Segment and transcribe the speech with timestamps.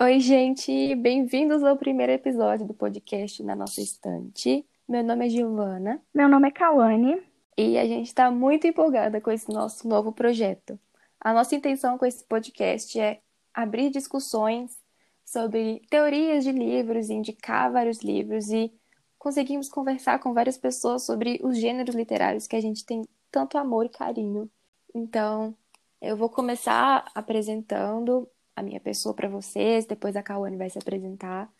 [0.00, 4.64] Oi, gente, bem-vindos ao primeiro episódio do podcast Na Nossa Estante.
[4.88, 7.20] Meu nome é Giovana Meu nome é Kawane.
[7.56, 10.78] e a gente está muito empolgada com esse nosso novo projeto.
[11.20, 13.20] A nossa intenção com esse podcast é
[13.52, 14.78] abrir discussões
[15.24, 18.72] sobre teorias de livros, indicar vários livros e
[19.18, 23.02] conseguimos conversar com várias pessoas sobre os gêneros literários que a gente tem
[23.32, 24.48] tanto amor e carinho.
[24.94, 25.56] Então,
[26.00, 28.28] eu vou começar apresentando
[28.58, 31.50] a minha pessoa para vocês, depois a Kawane vai se apresentar,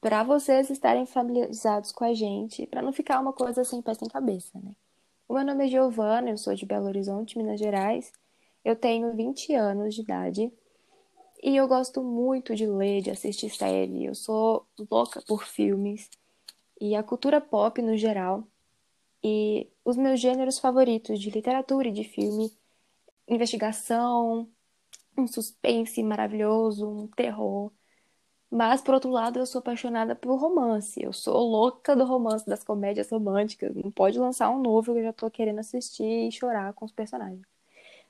[0.00, 4.08] para vocês estarem familiarizados com a gente, para não ficar uma coisa sem pé sem
[4.08, 4.76] cabeça, né?
[5.26, 8.12] O meu nome é Giovana, eu sou de Belo Horizonte, Minas Gerais.
[8.62, 10.52] Eu tenho 20 anos de idade
[11.42, 14.04] e eu gosto muito de ler, de assistir série.
[14.04, 16.10] Eu sou louca por filmes
[16.80, 18.46] e a cultura pop no geral.
[19.22, 22.52] E os meus gêneros favoritos de literatura e de filme,
[23.26, 24.48] investigação,
[25.16, 27.72] um suspense maravilhoso, um terror.
[28.50, 31.02] Mas, por outro lado, eu sou apaixonada por romance.
[31.02, 33.74] Eu sou louca do romance, das comédias românticas.
[33.74, 36.92] Não pode lançar um novo que eu já tô querendo assistir e chorar com os
[36.92, 37.42] personagens.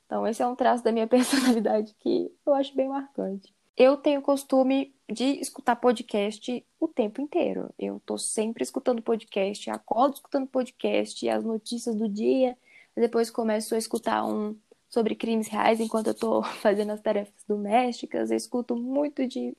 [0.07, 3.55] Então, esse é um traço da minha personalidade que eu acho bem marcante.
[3.77, 7.73] Eu tenho costume de escutar podcast o tempo inteiro.
[7.79, 12.57] Eu tô sempre escutando podcast, acordo escutando podcast, as notícias do dia,
[12.97, 14.57] depois começo a escutar um
[14.95, 18.31] sobre crimes reais enquanto eu tô fazendo as tarefas domésticas.
[18.31, 19.57] Eu escuto muito de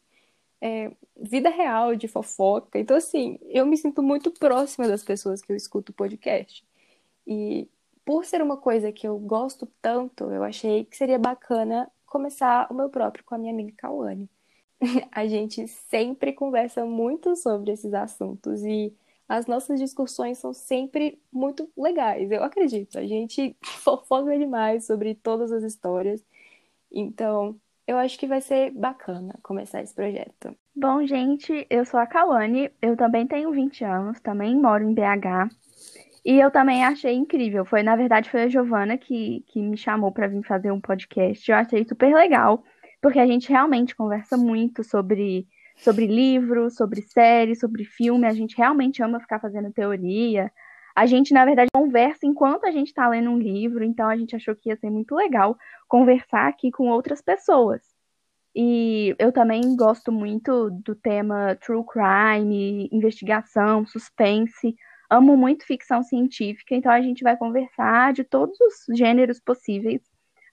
[0.61, 2.79] é, vida real, de fofoca.
[2.79, 6.65] Então, assim, eu me sinto muito próxima das pessoas que eu escuto podcast.
[7.27, 7.69] E
[8.05, 12.73] por ser uma coisa que eu gosto tanto, eu achei que seria bacana começar o
[12.73, 14.29] meu próprio com a minha amiga Kawane.
[15.11, 18.93] A gente sempre conversa muito sobre esses assuntos e
[19.27, 22.97] as nossas discussões são sempre muito legais, eu acredito.
[22.97, 26.23] A gente fofoca demais sobre todas as histórias.
[26.91, 30.55] Então, eu acho que vai ser bacana começar esse projeto.
[30.75, 35.49] Bom, gente, eu sou a Kawane, eu também tenho 20 anos, também moro em BH.
[36.25, 37.63] E eu também achei incrível.
[37.63, 41.49] Foi, na verdade, foi a Giovana que, que me chamou para vir fazer um podcast.
[41.49, 42.63] Eu achei super legal,
[42.99, 45.47] porque a gente realmente conversa muito sobre,
[45.77, 48.27] sobre livro, sobre série, sobre filme.
[48.27, 50.51] A gente realmente ama ficar fazendo teoria.
[50.95, 54.35] A gente, na verdade, conversa enquanto a gente está lendo um livro, então a gente
[54.35, 57.81] achou que ia ser muito legal conversar aqui com outras pessoas.
[58.55, 64.77] E eu também gosto muito do tema true crime, investigação, suspense.
[65.09, 70.01] Amo muito ficção científica, então a gente vai conversar de todos os gêneros possíveis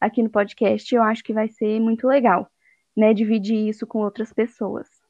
[0.00, 0.92] aqui no podcast.
[0.92, 2.50] Eu acho que vai ser muito legal,
[2.96, 5.01] né, dividir isso com outras pessoas.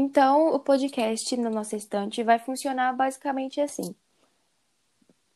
[0.00, 3.92] Então, o podcast na nossa estante vai funcionar basicamente assim.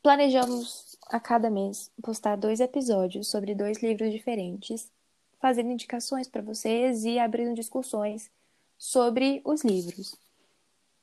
[0.01, 4.89] Planejamos a cada mês postar dois episódios sobre dois livros diferentes,
[5.37, 8.31] fazendo indicações para vocês e abrindo discussões
[8.77, 10.15] sobre os livros.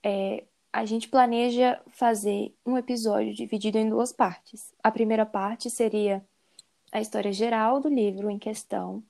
[0.03, 4.73] É, a gente planeja fazer um episódio dividido em duas partes.
[4.83, 6.25] A primeira parte seria
[6.91, 9.03] a história geral do livro em questão,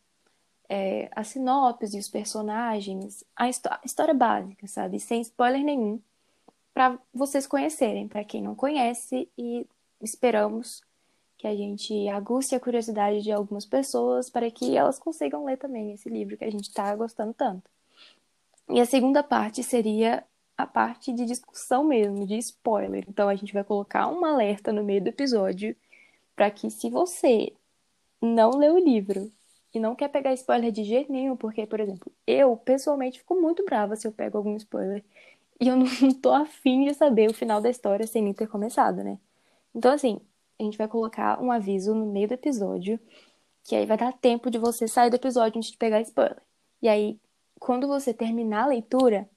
[0.70, 5.00] é, a sinopse, os personagens, a, a história básica, sabe?
[5.00, 6.00] Sem spoiler nenhum,
[6.72, 9.66] para vocês conhecerem, para quem não conhece, e
[10.00, 10.80] esperamos
[11.36, 15.92] que a gente aguste a curiosidade de algumas pessoas para que elas consigam ler também
[15.92, 17.68] esse livro que a gente está gostando tanto.
[18.68, 20.22] E a segunda parte seria
[20.56, 23.04] a parte de discussão mesmo, de spoiler.
[23.08, 25.74] Então a gente vai colocar um alerta no meio do episódio
[26.36, 27.52] para que se você
[28.22, 29.32] não leu o livro
[29.72, 33.64] e não quer pegar spoiler de jeito nenhum, porque, por exemplo, eu pessoalmente fico muito
[33.64, 35.04] brava se eu pego algum spoiler
[35.60, 35.86] e eu não
[36.20, 39.18] tô afim de saber o final da história sem nem ter começado, né?
[39.74, 40.20] Então, assim,
[40.58, 42.98] a gente vai colocar um aviso no meio do episódio,
[43.64, 46.42] que aí vai dar tempo de você sair do episódio antes de pegar spoiler.
[46.82, 47.20] E aí,
[47.60, 49.28] quando você terminar a leitura,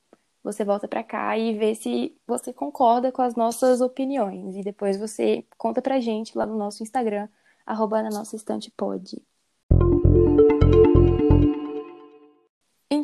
[0.44, 4.56] você volta para cá e vê se você concorda com as nossas opiniões.
[4.56, 7.30] E depois você conta pra gente lá no nosso Instagram,
[7.66, 9.22] arroba na nossa estante pode.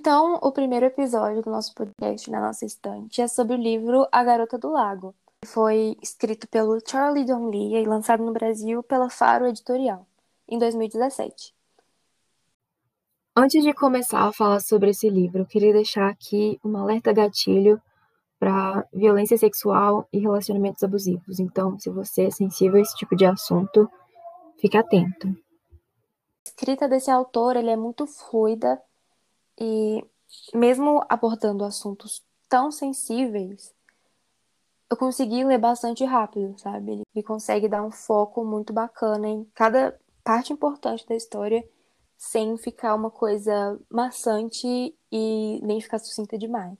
[0.01, 4.23] Então, o primeiro episódio do nosso podcast na nossa estante é sobre o livro A
[4.23, 5.13] Garota do Lago.
[5.45, 10.07] Foi escrito pelo Charlie Donnelly e lançado no Brasil pela Faro Editorial,
[10.47, 11.53] em 2017.
[13.35, 17.81] Antes de começar a falar sobre esse livro, eu queria deixar aqui um alerta gatilho
[18.39, 21.41] para violência sexual e relacionamentos abusivos.
[21.41, 23.91] Então, se você é sensível a esse tipo de assunto,
[24.61, 25.27] fique atento.
[25.27, 25.35] A
[26.45, 28.81] escrita desse autor ele é muito fluida
[29.59, 30.03] e,
[30.53, 33.73] mesmo abordando assuntos tão sensíveis,
[34.89, 37.03] eu consegui ler bastante rápido, sabe?
[37.13, 41.63] Ele consegue dar um foco muito bacana em cada parte importante da história
[42.17, 44.67] sem ficar uma coisa maçante
[45.11, 46.77] e nem ficar sucinta demais.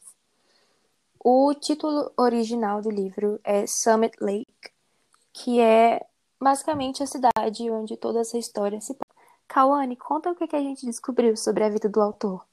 [1.24, 4.72] O título original do livro é Summit Lake,
[5.31, 6.06] que é
[6.42, 9.20] basicamente a cidade onde toda essa história se passa.
[9.48, 12.49] Kawane, conta o que a gente descobriu sobre a vida do autor.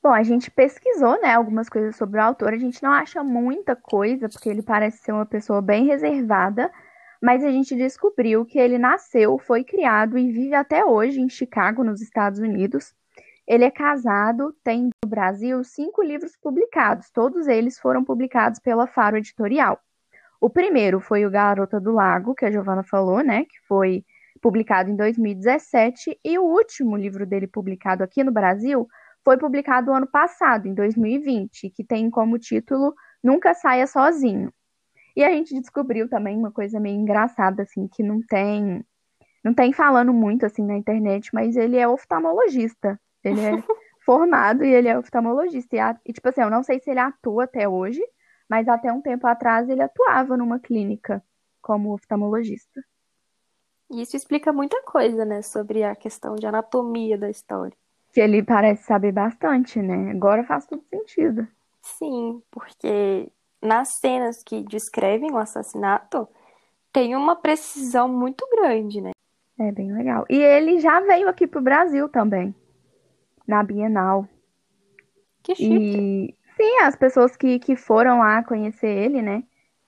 [0.00, 2.52] Bom, a gente pesquisou, né, algumas coisas sobre o autor.
[2.52, 6.70] A gente não acha muita coisa, porque ele parece ser uma pessoa bem reservada,
[7.20, 11.82] mas a gente descobriu que ele nasceu, foi criado e vive até hoje em Chicago,
[11.82, 12.94] nos Estados Unidos.
[13.46, 19.16] Ele é casado, tem no Brasil cinco livros publicados, todos eles foram publicados pela Faro
[19.16, 19.80] Editorial.
[20.40, 24.04] O primeiro foi o Garota do Lago, que a Giovana falou, né, que foi
[24.40, 28.86] publicado em 2017, e o último livro dele publicado aqui no Brasil
[29.28, 34.50] foi publicado ano passado, em 2020, que tem como título Nunca Saia Sozinho.
[35.14, 38.82] E a gente descobriu também uma coisa meio engraçada, assim, que não tem.
[39.44, 42.98] Não tem falando muito assim na internet, mas ele é oftalmologista.
[43.22, 43.50] Ele é
[44.00, 45.76] formado e ele é oftalmologista.
[45.76, 48.00] E, e, tipo assim, eu não sei se ele atua até hoje,
[48.48, 51.22] mas até um tempo atrás ele atuava numa clínica
[51.60, 52.82] como oftalmologista.
[53.90, 57.76] E isso explica muita coisa, né, sobre a questão de anatomia da história.
[58.18, 60.10] Que ele parece saber bastante, né?
[60.10, 61.46] Agora faz todo sentido.
[61.80, 63.30] Sim, porque
[63.62, 66.26] nas cenas que descrevem o assassinato,
[66.92, 69.12] tem uma precisão muito grande, né?
[69.56, 70.26] É bem legal.
[70.28, 72.52] E ele já veio aqui pro Brasil também,
[73.46, 74.26] na Bienal.
[75.40, 75.72] Que chique.
[75.72, 79.44] E sim, as pessoas que, que foram lá conhecer ele, né?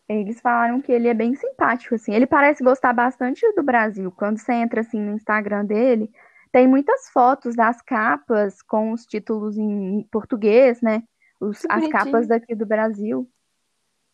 [0.08, 2.14] Eles falaram que ele é bem simpático, assim.
[2.14, 4.12] Ele parece gostar bastante do Brasil.
[4.12, 6.08] Quando você entra, assim, no Instagram dele,
[6.52, 11.02] tem muitas fotos das capas com os títulos em português, né?
[11.40, 13.28] Os, as capas daqui do Brasil.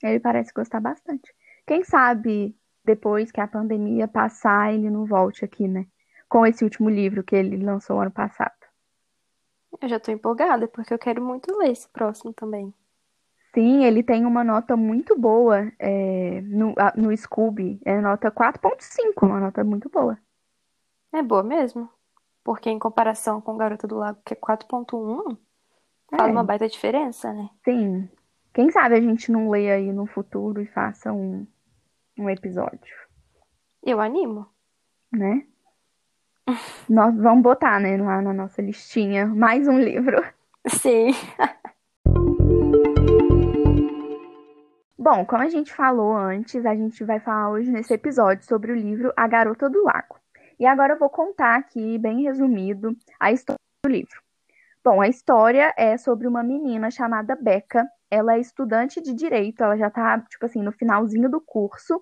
[0.02, 1.34] Ele parece gostar bastante.
[1.66, 2.54] Quem sabe
[2.84, 5.86] depois que a pandemia passar, ele não volte aqui, né?
[6.28, 8.54] Com esse último livro que ele lançou ano passado.
[9.80, 12.72] Eu já tô empolgada, porque eu quero muito ler esse próximo também.
[13.54, 17.80] Sim, ele tem uma nota muito boa é, no, no Scooby.
[17.84, 20.18] É nota 4.5, uma nota muito boa.
[21.12, 21.88] É boa mesmo?
[22.46, 25.36] Porque em comparação com Garota do Lago, que é 4.1,
[26.12, 26.16] é.
[26.16, 27.50] faz uma baita diferença, né?
[27.64, 28.08] Sim.
[28.54, 31.44] Quem sabe a gente não lê aí no futuro e faça um,
[32.16, 32.94] um episódio.
[33.82, 34.46] Eu animo.
[35.10, 35.44] Né?
[36.88, 40.24] Nós vamos botar, né, lá na nossa listinha, mais um livro.
[40.68, 41.10] Sim.
[44.96, 48.76] Bom, como a gente falou antes, a gente vai falar hoje nesse episódio sobre o
[48.76, 50.14] livro A Garota do Lago.
[50.58, 54.20] E agora eu vou contar aqui, bem resumido, a história do livro.
[54.84, 59.76] Bom, a história é sobre uma menina chamada Becca ela é estudante de direito, ela
[59.76, 62.00] já tá, tipo assim, no finalzinho do curso,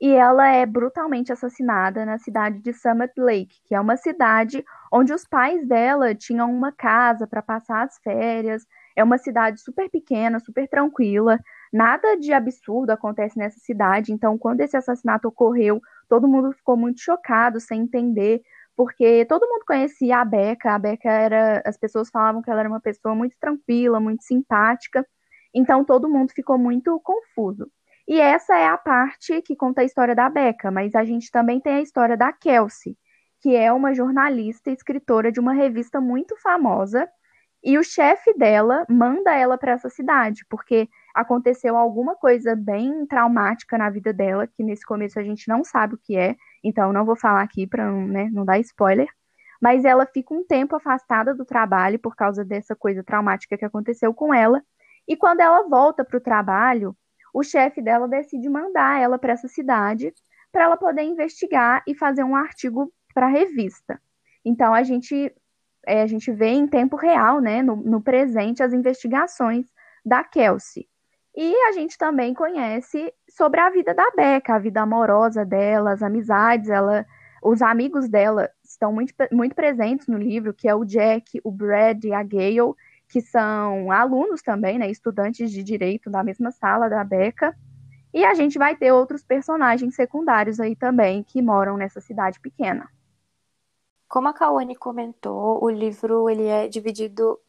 [0.00, 5.12] e ela é brutalmente assassinada na cidade de Summit Lake, que é uma cidade onde
[5.12, 8.66] os pais dela tinham uma casa para passar as férias.
[8.96, 11.38] É uma cidade super pequena, super tranquila.
[11.72, 14.12] Nada de absurdo acontece nessa cidade.
[14.12, 18.42] Então, quando esse assassinato ocorreu, todo mundo ficou muito chocado, sem entender,
[18.76, 20.74] porque todo mundo conhecia a Becca.
[20.74, 25.06] A Becca era, as pessoas falavam que ela era uma pessoa muito tranquila, muito simpática.
[25.54, 27.70] Então todo mundo ficou muito confuso.
[28.06, 31.60] E essa é a parte que conta a história da Becca, mas a gente também
[31.60, 32.96] tem a história da Kelsey,
[33.40, 37.08] que é uma jornalista e escritora de uma revista muito famosa.
[37.62, 43.78] E o chefe dela manda ela para essa cidade, porque aconteceu alguma coisa bem traumática
[43.78, 47.04] na vida dela, que nesse começo a gente não sabe o que é, então não
[47.04, 49.08] vou falar aqui para né, não dar spoiler.
[49.62, 54.12] Mas ela fica um tempo afastada do trabalho por causa dessa coisa traumática que aconteceu
[54.12, 54.62] com ela.
[55.06, 56.96] E quando ela volta para o trabalho,
[57.32, 60.12] o chefe dela decide mandar ela para essa cidade
[60.52, 64.00] para ela poder investigar e fazer um artigo para a revista.
[64.44, 65.34] Então a gente
[65.86, 69.66] é, a gente vê em tempo real, né, no, no presente, as investigações
[70.04, 70.88] da Kelsey.
[71.36, 76.02] E a gente também conhece sobre a vida da Becca, a vida amorosa dela, as
[76.02, 77.04] amizades, ela,
[77.42, 82.04] os amigos dela estão muito, muito presentes no livro, que é o Jack, o Brad
[82.04, 82.74] e a Gale,
[83.08, 87.54] que são alunos também, né, estudantes de direito da mesma sala da Beca.
[88.12, 92.88] E a gente vai ter outros personagens secundários aí também que moram nessa cidade pequena.
[94.08, 97.40] Como a Kawane comentou, o livro ele é dividido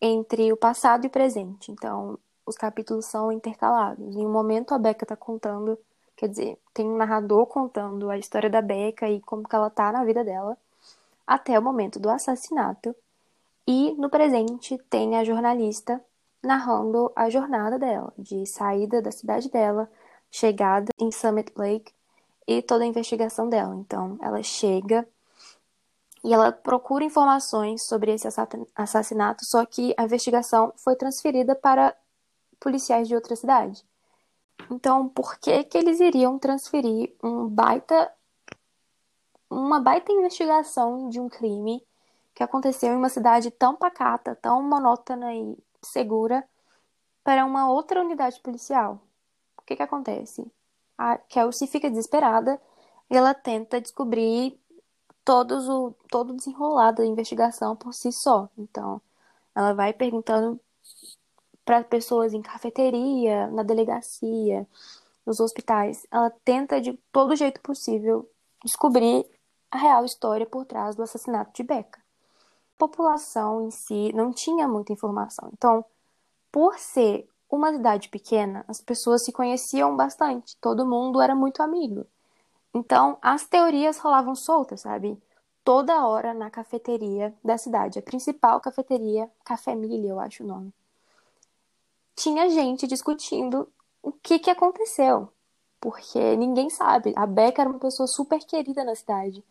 [0.00, 1.70] entre o passado e o presente.
[1.70, 4.16] Então, os capítulos são intercalados.
[4.16, 5.78] Em um momento a Beca está contando,
[6.16, 9.92] quer dizer, tem um narrador contando a história da Beca e como que ela tá
[9.92, 10.56] na vida dela,
[11.26, 12.94] até o momento do assassinato.
[13.66, 16.00] E no presente tem a jornalista
[16.42, 19.90] narrando a jornada dela, de saída da cidade dela,
[20.30, 21.92] chegada em Summit Lake
[22.46, 23.74] e toda a investigação dela.
[23.76, 25.06] Então, ela chega
[26.24, 28.26] E ela procura informações sobre esse
[28.74, 31.94] assassinato, só que a investigação foi transferida para
[32.64, 33.84] policiais de outra cidade.
[34.70, 38.10] Então, por que que eles iriam transferir um baita
[39.50, 41.86] uma baita investigação de um crime
[42.34, 46.42] que aconteceu em uma cidade tão pacata, tão monótona e segura
[47.22, 48.98] para uma outra unidade policial?
[49.58, 50.50] O que que acontece?
[50.96, 52.60] A Kelsey fica desesperada
[53.10, 54.58] e ela tenta descobrir
[55.22, 58.48] todos o todo o desenrolar da investigação por si só.
[58.56, 59.00] Então,
[59.54, 60.58] ela vai perguntando
[61.64, 64.66] para pessoas em cafeteria, na delegacia,
[65.24, 66.06] nos hospitais.
[66.10, 68.28] Ela tenta de todo jeito possível
[68.64, 69.26] descobrir
[69.70, 71.98] a real história por trás do assassinato de Becca.
[71.98, 75.50] A população em si não tinha muita informação.
[75.52, 75.84] Então,
[76.52, 82.06] por ser uma cidade pequena, as pessoas se conheciam bastante, todo mundo era muito amigo.
[82.74, 85.20] Então, as teorias rolavam soltas, sabe?
[85.62, 90.72] Toda hora na cafeteria da cidade, a principal cafeteria, Café Milha, eu acho o nome
[92.14, 93.68] tinha gente discutindo
[94.02, 95.28] o que, que aconteceu.
[95.80, 97.12] Porque ninguém sabe.
[97.16, 99.44] A Becca era uma pessoa super querida na cidade.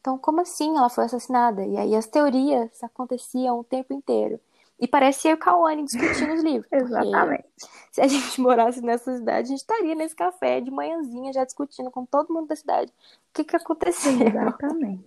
[0.00, 1.64] Então, como assim ela foi assassinada?
[1.64, 4.40] E aí as teorias aconteciam o tempo inteiro.
[4.78, 6.70] E parecia o Kawane discutindo os livros.
[6.72, 7.44] Exatamente.
[7.92, 11.90] Se a gente morasse nessa cidade, a gente estaria nesse café de manhãzinha já discutindo
[11.90, 14.12] com todo mundo da cidade o que, que aconteceu.
[14.26, 15.04] Exatamente.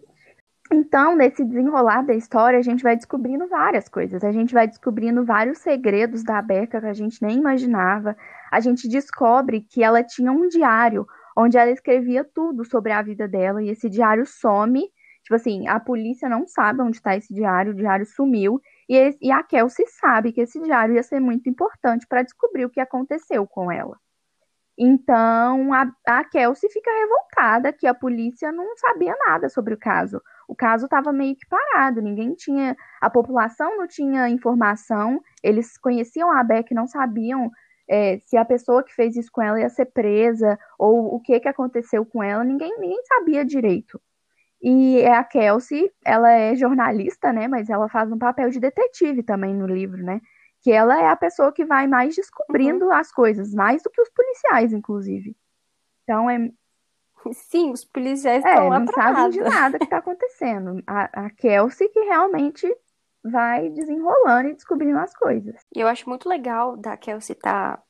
[0.72, 4.24] Então, nesse desenrolar da história, a gente vai descobrindo várias coisas.
[4.24, 8.16] A gente vai descobrindo vários segredos da Becca que a gente nem imaginava.
[8.52, 11.06] A gente descobre que ela tinha um diário
[11.36, 14.90] onde ela escrevia tudo sobre a vida dela e esse diário some.
[15.24, 18.60] Tipo assim, a polícia não sabe onde está esse diário, o diário sumiu.
[18.90, 22.70] E, e a Kelsey sabe que esse diário ia ser muito importante para descobrir o
[22.70, 23.98] que aconteceu com ela.
[24.78, 30.22] Então, a, a Kelsey fica revoltada que a polícia não sabia nada sobre o caso
[30.48, 36.32] o caso estava meio que parado, ninguém tinha, a população não tinha informação, eles conheciam
[36.32, 37.52] a Beck, não sabiam
[37.90, 41.40] é, se a pessoa que fez isso com ela ia ser presa ou o que,
[41.40, 44.00] que aconteceu com ela, ninguém, ninguém sabia direito.
[44.62, 49.24] E é a Kelsey, ela é jornalista, né, mas ela faz um papel de detetive
[49.24, 50.22] também no livro, né,
[50.64, 52.94] que ela é a pessoa que vai mais descobrindo uhum.
[52.94, 55.36] as coisas, mais do que os policiais, inclusive.
[56.04, 56.50] Então é,
[57.32, 59.30] Sim, os policiais é, estão lá não sabem nada.
[59.30, 60.82] de nada que está acontecendo.
[60.88, 62.68] A, a Kelsey que realmente
[63.24, 65.62] vai desenrolando e descobrindo as coisas.
[65.76, 67.84] E eu acho muito legal da Kelsey estar tá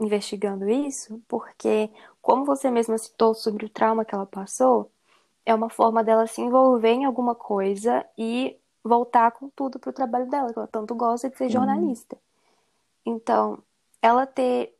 [0.00, 1.90] investigando isso, porque,
[2.22, 4.90] como você mesma citou sobre o trauma que ela passou,
[5.44, 8.56] é uma forma dela se envolver em alguma coisa e
[8.88, 12.16] voltar com tudo para o trabalho dela, que ela tanto gosta de ser jornalista.
[13.04, 13.62] Então,
[14.02, 14.74] ela ter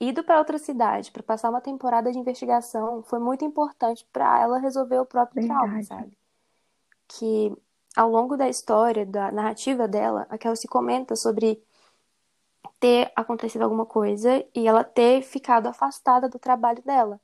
[0.00, 4.58] ido para outra cidade para passar uma temporada de investigação foi muito importante para ela
[4.58, 5.60] resolver o próprio Verdade.
[5.60, 6.18] trauma, sabe?
[7.06, 7.56] Que
[7.94, 11.62] ao longo da história, da narrativa dela, a Kelsey comenta sobre
[12.80, 17.20] ter acontecido alguma coisa e ela ter ficado afastada do trabalho dela.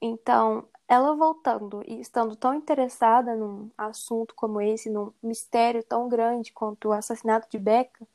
[0.00, 6.52] Então, ela voltando e estando tão interessada num assunto como esse, num mistério tão grande
[6.52, 8.06] quanto o assassinato de Becca,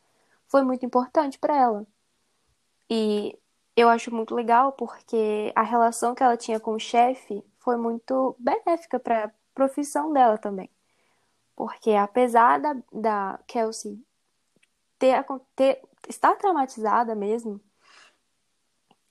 [0.47, 1.87] foi muito importante para ela.
[2.89, 3.37] E
[3.75, 8.35] eu acho muito legal porque a relação que ela tinha com o chefe foi muito
[8.39, 10.69] benéfica para a profissão dela também.
[11.55, 14.03] Porque apesar da, da Kelsey
[14.97, 17.61] ter, ter, estar traumatizada mesmo,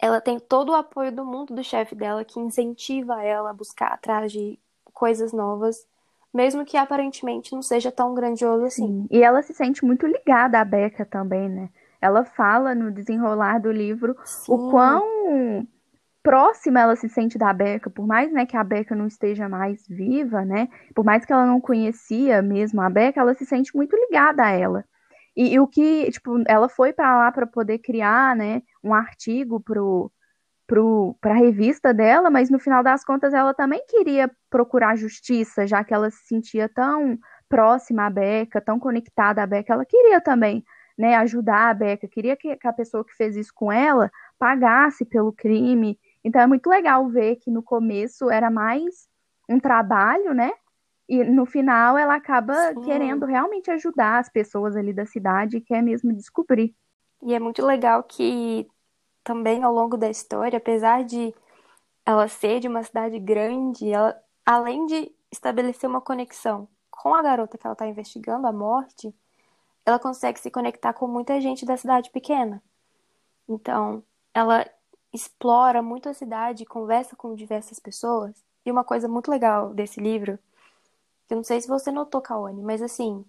[0.01, 3.93] ela tem todo o apoio do mundo do chefe dela que incentiva ela a buscar
[3.93, 4.59] atrás de
[4.93, 5.87] coisas novas,
[6.33, 8.87] mesmo que aparentemente não seja tão grandioso assim.
[8.87, 9.07] Sim.
[9.11, 11.71] E ela se sente muito ligada à Becca também, né?
[12.01, 14.53] ela fala no desenrolar do livro Sim.
[14.53, 15.67] o quão
[16.23, 19.87] próxima ela se sente da Beca, por mais né, que a Beca não esteja mais
[19.89, 20.69] viva, né?
[20.95, 24.51] Por mais que ela não conhecia mesmo a Beca, ela se sente muito ligada a
[24.51, 24.85] ela.
[25.37, 29.61] E, e o que, tipo, ela foi para lá para poder criar, né, um artigo
[29.61, 30.11] pro
[31.21, 35.83] para a revista dela, mas no final das contas ela também queria procurar justiça, já
[35.83, 37.19] que ela se sentia tão
[37.49, 40.63] próxima à Beca, tão conectada à Beca, ela queria também
[40.99, 45.33] né, ajudar a Beca, queria que, a pessoa que fez isso com ela pagasse pelo
[45.33, 45.99] crime.
[46.23, 49.09] Então é muito legal ver que no começo era mais
[49.49, 50.51] um trabalho, né?
[51.09, 52.83] E no final ela acaba Sim.
[52.83, 56.75] querendo realmente ajudar as pessoas ali da cidade e quer mesmo descobrir.
[57.23, 58.69] E é muito legal que
[59.25, 61.35] também ao longo da história, apesar de
[62.05, 67.59] ela ser de uma cidade grande, ela, além de estabelecer uma conexão com a garota
[67.59, 69.15] que ela está investigando, a morte,
[69.85, 72.63] ela consegue se conectar com muita gente da cidade pequena.
[73.49, 74.67] Então, ela
[75.13, 78.35] explora muito a cidade, conversa com diversas pessoas.
[78.65, 80.39] E uma coisa muito legal desse livro
[81.27, 83.25] que eu não sei se você notou, Kawane, mas assim,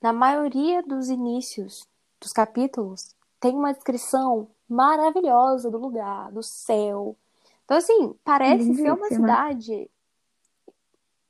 [0.00, 1.86] na maioria dos inícios
[2.20, 7.16] dos capítulos, tem uma descrição maravilhosa do lugar, do céu.
[7.64, 9.90] Então, assim, parece ser uma cidade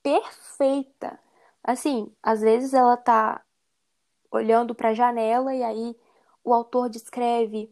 [0.02, 1.18] perfeita.
[1.62, 3.42] Assim, às vezes ela tá
[4.30, 5.96] olhando para a janela e aí
[6.44, 7.70] o autor descreve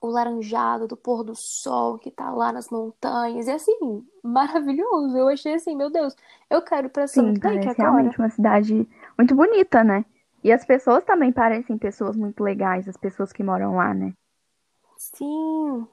[0.00, 3.46] o laranjado do pôr do sol que tá lá nas montanhas.
[3.46, 5.16] E assim, maravilhoso.
[5.16, 6.14] Eu achei assim, meu Deus,
[6.48, 7.74] eu quero ir pra Sim, Salt Lake agora.
[7.76, 10.04] realmente uma cidade muito bonita, né?
[10.46, 14.12] E as pessoas também parecem pessoas muito legais, as pessoas que moram lá, né?
[14.96, 15.84] Sim.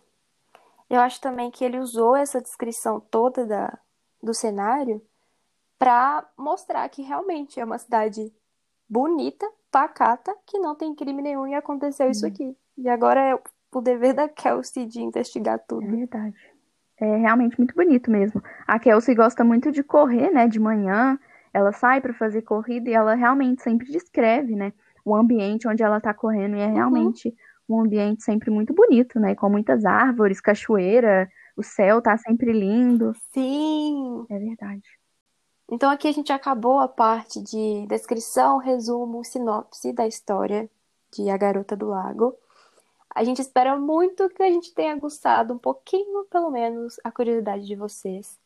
[0.88, 3.80] Eu acho também que ele usou essa descrição toda da,
[4.22, 5.02] do cenário
[5.80, 8.32] para mostrar que realmente é uma cidade
[8.88, 12.56] bonita, pacata, que não tem crime nenhum e aconteceu isso aqui.
[12.78, 13.36] E agora é
[13.74, 15.84] o dever da Kelsey de investigar tudo.
[15.84, 16.38] É verdade.
[17.00, 18.40] É realmente muito bonito mesmo.
[18.68, 21.18] A Kelsey gosta muito de correr, né, de manhã.
[21.54, 24.74] Ela sai para fazer corrida e ela realmente sempre descreve, né,
[25.06, 26.74] o ambiente onde ela tá correndo e é uhum.
[26.74, 27.36] realmente
[27.70, 27.78] uhum.
[27.78, 33.14] um ambiente sempre muito bonito, né, com muitas árvores, cachoeira, o céu tá sempre lindo.
[33.32, 34.26] Sim.
[34.30, 34.84] É verdade.
[35.70, 40.70] Então aqui a gente acabou a parte de descrição, resumo, sinopse da história
[41.14, 42.36] de A Garota do Lago.
[43.16, 47.66] A gente espera muito que a gente tenha gostado um pouquinho, pelo menos, a curiosidade
[47.66, 48.40] de vocês.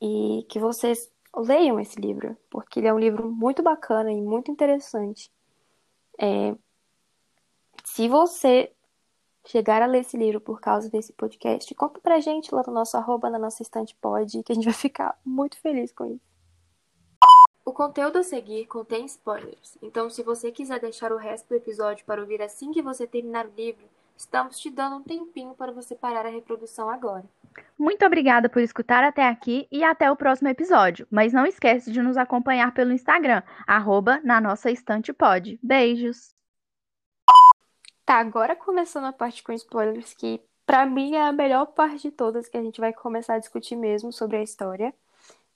[0.00, 4.50] E que vocês leiam esse livro, porque ele é um livro muito bacana e muito
[4.50, 5.30] interessante.
[6.18, 6.54] É...
[7.84, 8.72] Se você
[9.44, 12.96] chegar a ler esse livro por causa desse podcast, conta pra gente lá no nosso
[12.96, 16.32] arroba, na nossa estante pod, que a gente vai ficar muito feliz com isso.
[17.64, 22.04] O conteúdo a seguir contém spoilers, então se você quiser deixar o resto do episódio
[22.04, 23.84] para ouvir assim que você terminar o livro,
[24.16, 27.24] estamos te dando um tempinho para você parar a reprodução agora.
[27.78, 31.06] Muito obrigada por escutar até aqui e até o próximo episódio.
[31.10, 35.14] Mas não esquece de nos acompanhar pelo Instagram, arroba na nossa estante.
[35.62, 36.34] Beijos!
[38.04, 42.10] Tá, agora começando a parte com spoilers, que para mim é a melhor parte de
[42.10, 44.94] todas, que a gente vai começar a discutir mesmo sobre a história.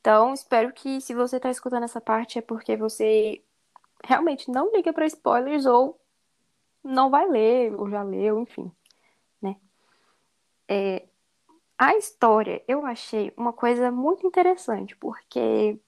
[0.01, 3.43] Então, espero que se você está escutando essa parte é porque você
[4.05, 6.01] realmente não liga para spoilers ou
[6.83, 8.71] não vai ler, ou já leu, enfim,
[9.43, 9.57] né?
[10.69, 11.05] É,
[11.79, 15.79] a história eu achei uma coisa muito interessante, porque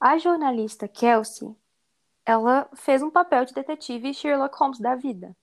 [0.00, 1.54] a jornalista Kelsey,
[2.24, 5.36] ela fez um papel de detetive Sherlock Holmes da vida.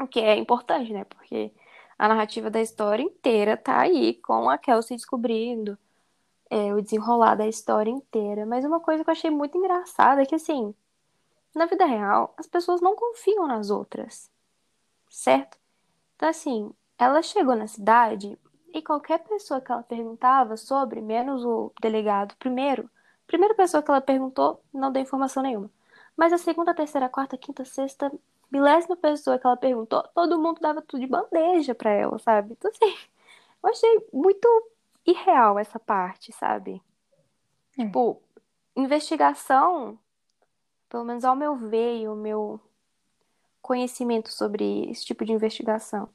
[0.00, 1.04] O que é importante, né?
[1.04, 1.52] Porque
[1.98, 5.78] a narrativa da história inteira tá aí com a Kelsey descobrindo
[6.50, 8.44] é, o desenrolar da história inteira.
[8.46, 10.74] Mas uma coisa que eu achei muito engraçada é que, assim,
[11.54, 14.30] na vida real, as pessoas não confiam nas outras,
[15.08, 15.58] certo?
[16.16, 18.38] Então, assim, ela chegou na cidade
[18.76, 22.90] e qualquer pessoa que ela perguntava sobre, menos o delegado, primeiro,
[23.26, 25.70] primeira pessoa que ela perguntou não deu informação nenhuma.
[26.14, 28.12] Mas a segunda, terceira, quarta, quinta, sexta,
[28.52, 32.52] milésima pessoa que ela perguntou, todo mundo dava tudo de bandeja para ela, sabe?
[32.52, 32.94] Então, assim,
[33.64, 34.46] eu achei muito
[35.06, 36.82] irreal essa parte, sabe?
[37.78, 37.84] É.
[37.86, 38.20] Tipo,
[38.76, 39.98] investigação,
[40.90, 42.60] pelo menos ao meu ver e o meu
[43.62, 46.10] conhecimento sobre esse tipo de investigação,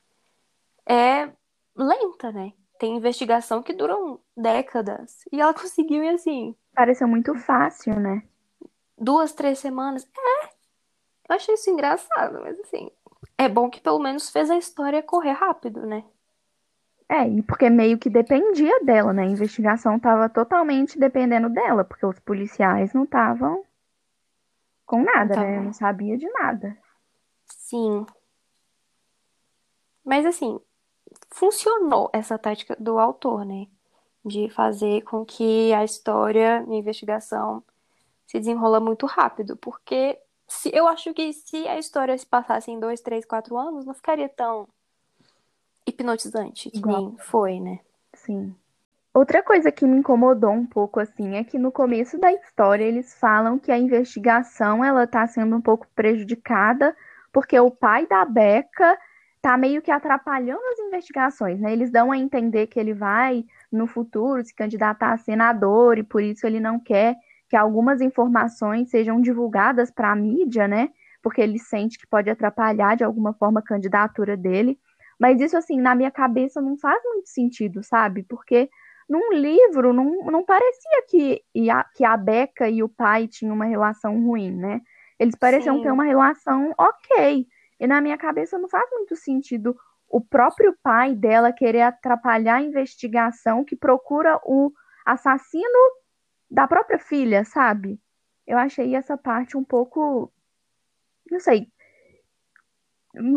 [0.86, 1.32] é
[1.75, 2.53] lenta, né?
[2.79, 5.25] Tem investigação que duram décadas.
[5.31, 6.55] E ela conseguiu, e assim.
[6.73, 8.23] Pareceu muito fácil, né?
[8.97, 10.03] Duas, três semanas.
[10.05, 10.45] É.
[11.29, 12.89] Eu achei isso engraçado, mas assim.
[13.38, 16.03] É bom que pelo menos fez a história correr rápido, né?
[17.10, 19.23] É, e porque meio que dependia dela, né?
[19.23, 23.65] A investigação estava totalmente dependendo dela, porque os policiais não estavam
[24.86, 25.60] com nada, né?
[25.60, 26.77] Não sabia de nada.
[27.47, 28.05] Sim.
[30.05, 30.60] Mas assim,
[31.32, 33.67] funcionou essa tática do autor, né?
[34.24, 37.63] De fazer com que a história, a investigação
[38.28, 42.80] se desenrola muito rápido, porque se, eu acho que se a história se passasse em
[42.80, 44.67] dois, três, quatro anos, não ficaria tão
[45.88, 47.00] hipnotizante, que Igual.
[47.00, 47.80] nem foi, né?
[48.13, 48.56] Sim.
[49.13, 53.13] Outra coisa que me incomodou um pouco assim é que no começo da história eles
[53.13, 56.96] falam que a investigação ela tá sendo um pouco prejudicada
[57.32, 58.98] porque o pai da Beca
[59.41, 61.73] tá meio que atrapalhando as investigações, né?
[61.73, 66.21] Eles dão a entender que ele vai no futuro se candidatar a senador e por
[66.21, 67.15] isso ele não quer
[67.49, 70.89] que algumas informações sejam divulgadas para a mídia, né?
[71.21, 74.80] Porque ele sente que pode atrapalhar de alguma forma a candidatura dele.
[75.19, 78.23] Mas isso, assim, na minha cabeça não faz muito sentido, sabe?
[78.23, 78.69] Porque
[79.10, 83.65] num livro não, não parecia que, a, que a Beca e o pai tinham uma
[83.65, 84.82] relação ruim, né?
[85.19, 85.84] Eles pareciam Sim.
[85.84, 87.45] ter uma relação ok.
[87.82, 89.76] E na minha cabeça não faz muito sentido
[90.08, 94.72] o próprio pai dela querer atrapalhar a investigação que procura o
[95.06, 95.80] assassino
[96.50, 98.00] da própria filha, sabe?
[98.48, 100.32] Eu achei essa parte um pouco,
[101.32, 101.67] não sei,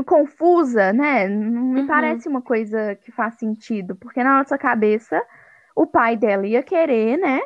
[0.07, 1.28] confusa, né?
[1.28, 1.87] Não me Uhum.
[1.87, 5.20] parece uma coisa que faz sentido, porque na nossa cabeça
[5.74, 7.40] o pai dela ia querer, né?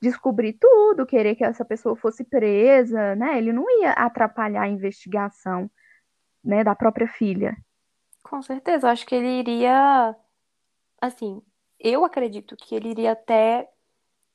[0.00, 3.38] Descobrir tudo, querer que essa pessoa fosse presa, né?
[3.38, 5.70] Ele não ia atrapalhar a investigação,
[6.44, 7.56] né, da própria filha.
[8.22, 10.14] Com certeza, eu acho que ele iria,
[11.00, 11.42] assim,
[11.78, 13.70] eu acredito que ele iria até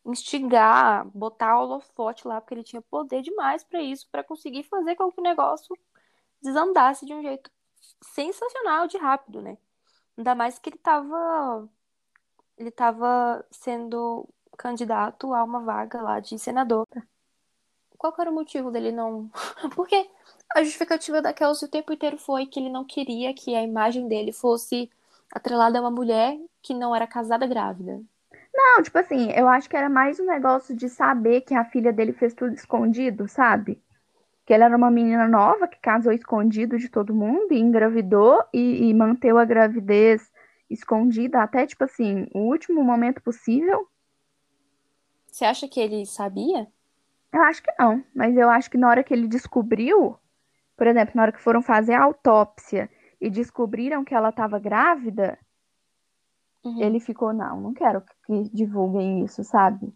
[0.05, 4.95] instigar, botar o holofote lá, porque ele tinha poder demais pra isso, pra conseguir fazer
[4.95, 5.77] com que o negócio
[6.41, 7.49] desandasse de um jeito
[8.01, 9.57] sensacional de rápido, né?
[10.17, 11.69] Ainda mais que ele tava,
[12.57, 16.87] ele tava sendo candidato a uma vaga lá de senador.
[17.97, 19.29] Qual era o motivo dele não?
[19.75, 20.09] Porque
[20.53, 24.07] a justificativa da Kelsey o tempo inteiro foi que ele não queria que a imagem
[24.07, 24.89] dele fosse
[25.31, 28.01] atrelada a uma mulher que não era casada grávida.
[28.53, 31.91] Não, tipo assim, eu acho que era mais um negócio de saber que a filha
[31.91, 33.81] dele fez tudo escondido, sabe?
[34.45, 38.89] Que ela era uma menina nova que casou escondido de todo mundo e engravidou e,
[38.89, 40.31] e manteve a gravidez
[40.69, 43.87] escondida até, tipo assim, o último momento possível.
[45.27, 46.67] Você acha que ele sabia?
[47.33, 50.15] Eu acho que não, mas eu acho que na hora que ele descobriu,
[50.75, 52.89] por exemplo, na hora que foram fazer a autópsia
[53.21, 55.37] e descobriram que ela estava grávida,
[56.63, 56.81] Uhum.
[56.81, 59.93] ele ficou, não, não quero que divulguem isso, sabe?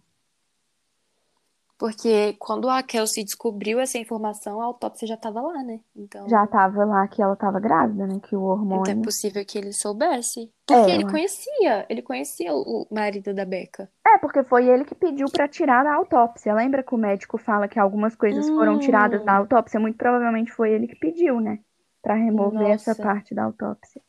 [1.77, 5.79] Porque quando a Kelsey descobriu essa informação, a autópsia já estava lá, né?
[5.95, 8.19] Então, Já tava lá que ela estava grávida, né?
[8.19, 9.01] Que o então é hormônio.
[9.03, 10.51] possível que ele soubesse.
[10.65, 13.91] Porque É, ele conhecia, ele conhecia o marido da Becca.
[14.07, 16.51] É, porque foi ele que pediu pra tirar da autópsia.
[16.51, 19.41] Lembra que o médico fala que algumas coisas foram tiradas da Hum.
[19.41, 19.79] autópsia?
[19.79, 21.59] Muito provavelmente foi ele que pediu, né?
[22.01, 23.03] Pra remover essa Nossa.
[23.03, 24.01] parte da autópsia.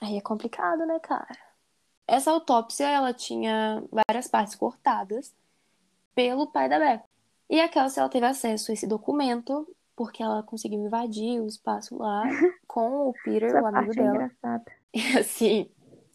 [0.00, 1.36] Aí é complicado, né, cara?
[2.06, 5.34] Essa autópsia, ela tinha várias partes cortadas
[6.14, 7.04] pelo pai da Becca.
[7.50, 11.96] E a Kelsey, ela teve acesso a esse documento porque ela conseguiu invadir o espaço
[11.98, 12.22] lá
[12.66, 14.08] com o Peter, Essa o amigo é dela.
[14.14, 14.64] engraçada.
[14.94, 15.70] E assim,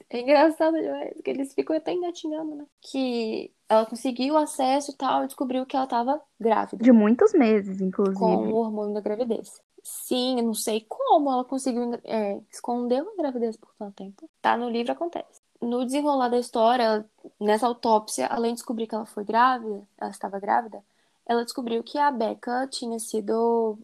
[0.09, 2.65] é engraçado demais, porque eles ficam até engatinhando, né?
[2.81, 7.79] Que ela conseguiu acesso e tal, e descobriu que ela tava grávida, De muitos meses,
[7.79, 8.23] com inclusive.
[8.23, 9.61] o hormônio da gravidez.
[9.83, 14.29] Sim, eu não sei como ela conseguiu é, esconder uma gravidez por tanto tempo.
[14.41, 15.36] Tá no livro, acontece.
[15.61, 17.05] No desenrolar da história,
[17.39, 20.83] nessa autópsia, além de descobrir que ela foi grávida, ela estava grávida,
[21.25, 23.77] ela descobriu que a Becca tinha sido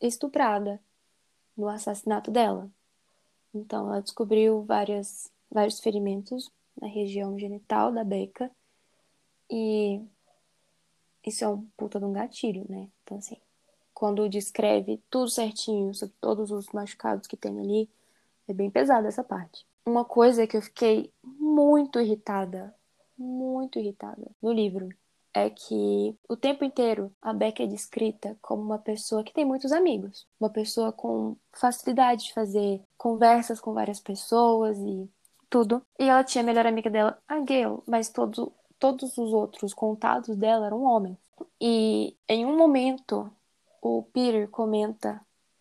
[0.00, 0.80] estuprada
[1.56, 2.70] no assassinato dela.
[3.54, 8.50] Então, ela descobriu várias, vários ferimentos na região genital da Becca.
[9.50, 10.00] E
[11.24, 12.88] isso é um puta de um gatilho, né?
[13.04, 13.36] Então, assim,
[13.94, 17.88] quando descreve tudo certinho sobre todos os machucados que tem ali,
[18.48, 19.64] é bem pesada essa parte.
[19.84, 22.74] Uma coisa que eu fiquei muito irritada,
[23.18, 24.88] muito irritada no livro,
[25.34, 29.72] é que o tempo inteiro a Becca é descrita como uma pessoa que tem muitos
[29.72, 35.08] amigos, uma pessoa com facilidade de fazer conversas com várias pessoas e
[35.48, 35.82] tudo.
[35.98, 40.36] E ela tinha a melhor amiga dela, a Gale, mas todo, todos os outros contatos
[40.36, 41.18] dela eram homens.
[41.60, 43.30] E em um momento,
[43.80, 45.20] o Peter comenta,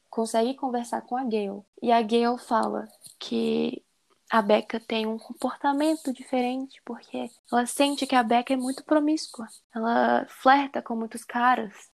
[0.09, 1.61] consegue conversar com a Gale.
[1.81, 2.87] E a Gale fala
[3.19, 3.83] que
[4.31, 9.45] a Becca tem um comportamento diferente, porque ela sente que a Becca é muito promíscua.
[9.75, 11.91] Ela flerta com muitos caras.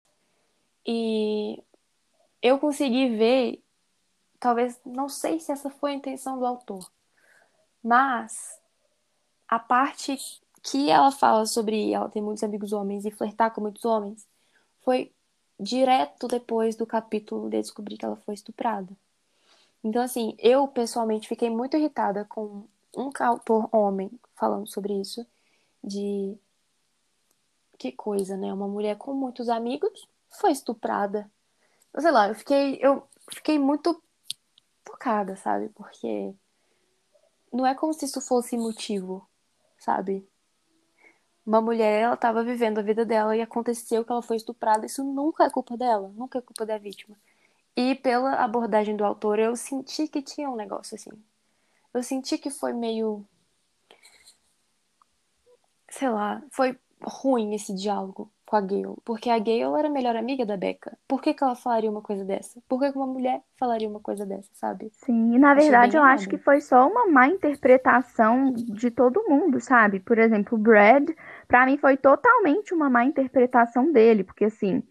[0.84, 1.62] E
[2.42, 3.62] eu consegui ver,
[4.40, 6.90] talvez, não sei se essa foi a intenção do autor,
[7.80, 8.58] mas
[9.46, 10.18] a parte
[10.60, 14.26] que ela fala sobre ela ter muitos amigos homens e flertar com muitos homens
[14.80, 15.12] foi
[15.60, 18.92] direto depois do capítulo de descobrir que ela foi estuprada.
[19.84, 22.66] Então, assim, eu pessoalmente fiquei muito irritada com
[22.96, 25.26] um autor homem falando sobre isso,
[25.82, 26.38] de
[27.78, 28.50] que coisa, né?
[28.50, 31.30] Uma mulher com muitos amigos foi estuprada.
[31.98, 34.02] Sei lá, eu fiquei, eu fiquei muito
[34.82, 35.68] tocada, sabe?
[35.68, 36.34] Porque
[37.52, 39.28] não é como se isso fosse motivo,
[39.78, 40.26] sabe?
[41.44, 44.86] Uma mulher, ela tava vivendo a vida dela e aconteceu que ela foi estuprada.
[44.86, 47.14] Isso nunca é culpa dela, nunca é culpa da vítima.
[47.76, 51.10] E pela abordagem do autor, eu senti que tinha um negócio assim.
[51.92, 53.24] Eu senti que foi meio.
[55.88, 58.96] Sei lá, foi ruim esse diálogo com a Gale.
[59.04, 60.96] Porque a Gale era a melhor amiga da Becca.
[61.08, 62.60] Por que, que ela falaria uma coisa dessa?
[62.68, 64.90] Por que, que uma mulher falaria uma coisa dessa, sabe?
[64.92, 66.30] Sim, e na verdade eu acho errado.
[66.30, 70.00] que foi só uma má interpretação de todo mundo, sabe?
[70.00, 71.10] Por exemplo, o Brad,
[71.48, 74.82] pra mim foi totalmente uma má interpretação dele, porque assim,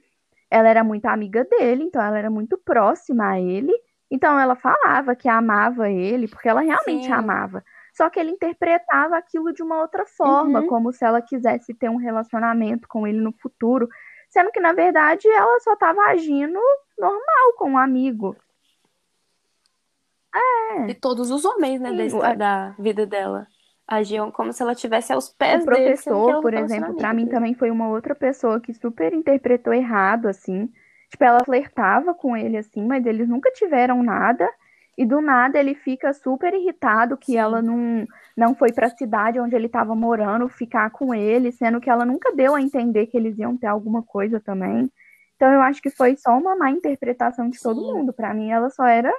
[0.54, 3.74] ela era muito amiga dele, então ela era muito próxima a ele,
[4.12, 7.12] então ela falava que amava ele, porque ela realmente Sim.
[7.12, 7.63] amava.
[7.96, 10.68] só que ele interpretava aquilo de uma outra forma, Uhum.
[10.68, 13.88] como se ela quisesse ter um relacionamento com ele no futuro,
[14.30, 16.60] sendo que na verdade ela só estava agindo
[16.98, 18.36] normal com um amigo.
[20.88, 23.48] E todos os homens, né, Sim, da vida dela
[23.88, 27.26] agiam como se ela estivesse aos pés O dele, professor, ela por exemplo, amiga mim
[27.26, 27.36] dele.
[27.36, 30.69] também foi uma outra pessoa que super interpretou errado, assim.
[31.10, 34.50] Tipo, ela flertava com ele, assim, mas eles nunca tiveram nada.
[34.98, 37.38] E do nada ele fica super irritado que Sim.
[37.38, 38.06] ela não,
[38.38, 42.32] não foi pra cidade onde ele tava morando ficar com ele, sendo que ela nunca
[42.36, 44.89] deu a entender que eles iam ter alguma coisa também.
[45.36, 47.91] Então eu acho que foi só uma má interpretação de todo Sim.
[47.93, 48.13] mundo.
[48.13, 49.12] Pra mim, ela só era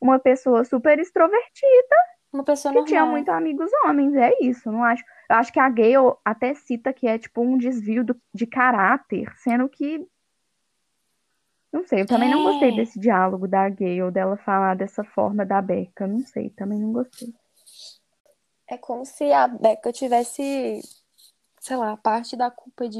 [0.00, 1.96] uma pessoa super extrovertida
[2.32, 2.88] Uma pessoa que normal.
[2.88, 5.04] tinha muitos amigos homens, é isso, não acho.
[5.28, 9.32] Eu acho que a Gale até cita que é tipo um desvio do- de caráter,
[9.38, 10.06] sendo que
[11.72, 12.72] não sei, eu também não gostei É.
[12.72, 17.32] desse diálogo da Gale, dela falar dessa forma da Becca, não sei, também não gostei.
[18.66, 20.80] É como se a Becca tivesse,
[21.60, 22.98] sei lá, parte da culpa de,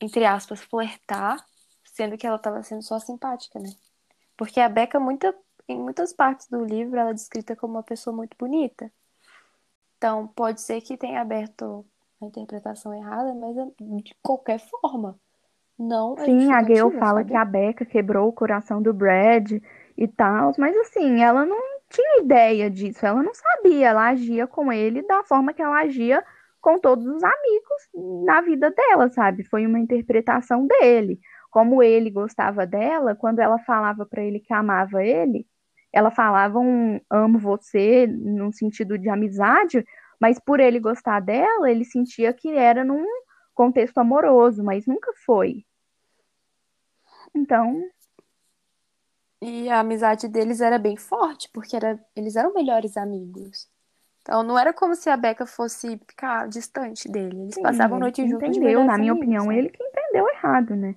[0.00, 1.44] entre aspas, flertar,
[1.84, 3.70] sendo que ela estava sendo só simpática, né?
[4.36, 5.34] Porque a Becca, muita,
[5.72, 8.90] em muitas partes do livro, ela é descrita como uma pessoa muito bonita.
[9.96, 11.86] Então, pode ser que tenha aberto
[12.20, 13.66] a interpretação errada, mas é
[14.02, 15.18] de qualquer forma.
[15.78, 17.30] Não é Sim, a Gale justificativa, fala sabe?
[17.30, 19.52] que a Becca quebrou o coração do Brad
[19.96, 24.72] e tal, mas assim, ela não tinha ideia disso, ela não sabia, ela agia com
[24.72, 26.24] ele da forma que ela agia
[26.60, 27.88] com todos os amigos
[28.26, 29.44] na vida dela, sabe?
[29.44, 31.18] Foi uma interpretação dele.
[31.50, 35.46] Como ele gostava dela, quando ela falava pra ele que amava ele,
[35.92, 39.84] ela falava um amo você num sentido de amizade,
[40.20, 43.04] mas por ele gostar dela, ele sentia que era num
[43.54, 45.64] contexto amoroso, mas nunca foi.
[47.34, 47.82] Então,
[49.42, 53.68] E a amizade deles era bem forte, porque era, eles eram melhores amigos.
[54.22, 57.40] Então não era como se a Becca fosse ficar distante dele.
[57.42, 60.28] Eles sim, passavam a noite juntos de entendeu, na minha amigos, opinião, ele que entendeu
[60.28, 60.94] errado, né?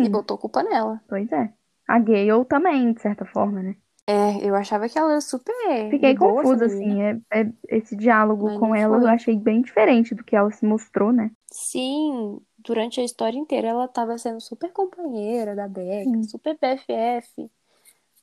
[0.00, 1.00] E Sim, botou culpa nela.
[1.08, 1.52] pois é.
[1.92, 3.76] A Gale também, de certa forma, né?
[4.06, 5.54] É, eu achava que ela era super
[5.88, 7.02] Fiquei boa, confusa, assim.
[7.02, 9.08] É, é- esse diálogo Mas com ela eu foi.
[9.08, 11.30] achei bem diferente do que ela se mostrou, né?
[11.52, 16.22] Sim, durante a história inteira ela tava sendo super companheira da Becca, Sim.
[16.22, 17.50] super BFF,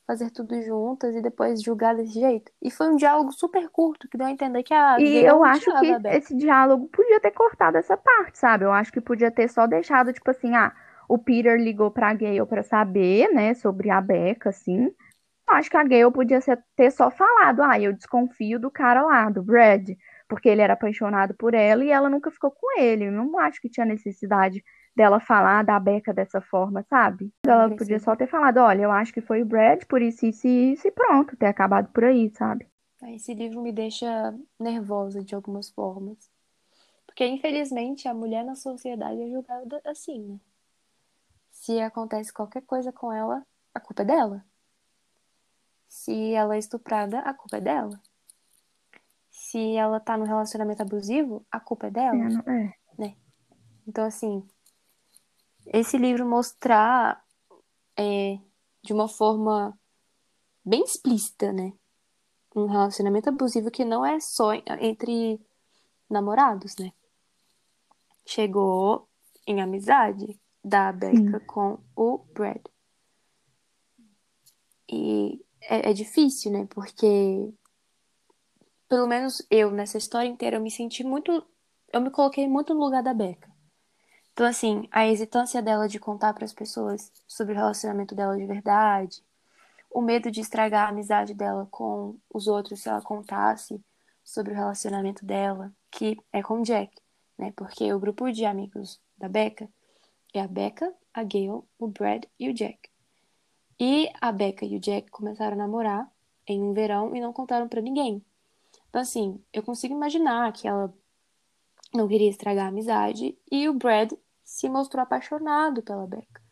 [0.06, 2.52] fazer tudo juntas e depois julgar desse jeito.
[2.62, 5.72] E foi um diálogo super curto que deu a entender que a E eu acho
[5.72, 8.64] que esse diálogo podia ter cortado essa parte, sabe?
[8.64, 10.74] Eu acho que podia ter só deixado, tipo assim, ah,
[11.12, 14.84] o Peter ligou pra Gale pra saber, né, sobre a Becca, assim.
[15.48, 19.02] Eu acho que a Gale podia ser- ter só falado, ah, eu desconfio do cara
[19.02, 19.90] lá, do Brad,
[20.28, 23.06] porque ele era apaixonado por ela e ela nunca ficou com ele.
[23.06, 24.62] Eu não acho que tinha necessidade
[24.94, 27.32] dela falar da Becca dessa forma, sabe?
[27.44, 30.46] Ela podia só ter falado, olha, eu acho que foi o Brad, por isso, isso
[30.46, 32.68] isso, e pronto, ter acabado por aí, sabe?
[33.08, 36.30] Esse livro me deixa nervosa de algumas formas.
[37.04, 40.38] Porque, infelizmente, a mulher na sociedade é julgada assim, né?
[41.60, 44.42] Se acontece qualquer coisa com ela, a culpa é dela.
[45.86, 48.00] Se ela é estuprada, a culpa é dela.
[49.30, 52.16] Se ela tá num relacionamento abusivo, a culpa é É, dela.
[52.16, 53.14] não- é.
[53.86, 54.48] Então, assim,
[55.66, 57.22] esse livro mostrar
[57.94, 58.38] é,
[58.82, 59.78] de uma forma
[60.64, 61.74] bem explícita, né?
[62.56, 65.38] Um relacionamento abusivo que não é só entre
[66.08, 66.90] namorados, né?
[68.24, 69.06] Chegou
[69.46, 72.62] em amizade da Becca com o Brad.
[74.88, 76.66] E é, é difícil, né?
[76.70, 77.52] Porque,
[78.88, 81.44] pelo menos eu, nessa história inteira, eu me senti muito.
[81.92, 83.50] Eu me coloquei muito no lugar da Becca.
[84.32, 88.46] Então, assim, a hesitância dela de contar para as pessoas sobre o relacionamento dela de
[88.46, 89.22] verdade,
[89.90, 93.82] o medo de estragar a amizade dela com os outros se ela contasse
[94.24, 96.96] sobre o relacionamento dela, que é com o Jack,
[97.36, 97.52] né?
[97.56, 99.68] Porque o grupo de amigos da Becca
[100.32, 102.88] é a Becca, a Gail, o Brad e o Jack.
[103.78, 106.10] E a Becca e o Jack começaram a namorar
[106.46, 108.24] em um verão e não contaram para ninguém.
[108.88, 110.92] Então, assim, eu consigo imaginar que ela
[111.94, 114.12] não queria estragar a amizade e o Brad
[114.44, 116.42] se mostrou apaixonado pela Becca.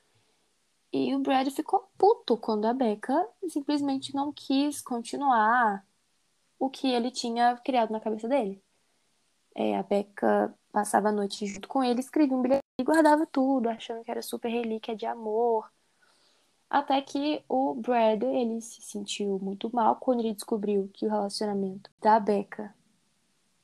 [0.93, 5.87] E o Brad ficou puto quando a Becca simplesmente não quis continuar
[6.59, 8.63] o que ele tinha criado na cabeça dele.
[9.55, 13.69] É, a Becca passava a noite junto com ele, escrevia um bilhete e guardava tudo,
[13.69, 15.71] achando que era super relíquia de amor.
[16.71, 21.91] Até que o Brad, ele se sentiu muito mal quando ele descobriu que o relacionamento
[22.01, 22.75] da Becca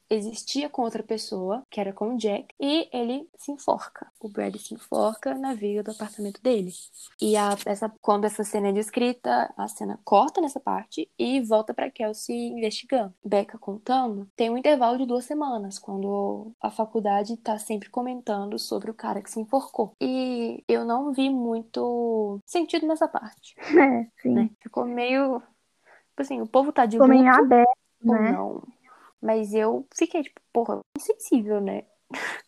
[0.08, 4.06] existia com outra pessoa, que era com o Jack, e ele se enforca.
[4.20, 6.72] O Brad se enforca na viga do apartamento dele.
[7.20, 11.72] E a, essa, quando essa cena é descrita, a cena corta nessa parte e volta
[11.74, 13.14] para Kelsey investigando.
[13.24, 18.90] Becca contando, tem um intervalo de duas semanas, quando a faculdade tá sempre comentando sobre
[18.90, 19.92] o cara que se enforcou.
[20.00, 23.54] E eu não vi muito sentido nessa parte.
[23.74, 24.34] É, sim.
[24.34, 24.50] Né?
[24.60, 25.40] Ficou meio.
[26.10, 28.32] Tipo assim, o povo tá de Ficou luto meio aberto, né?
[28.32, 28.62] não.
[29.24, 31.84] Mas eu fiquei, tipo, porra, insensível, né?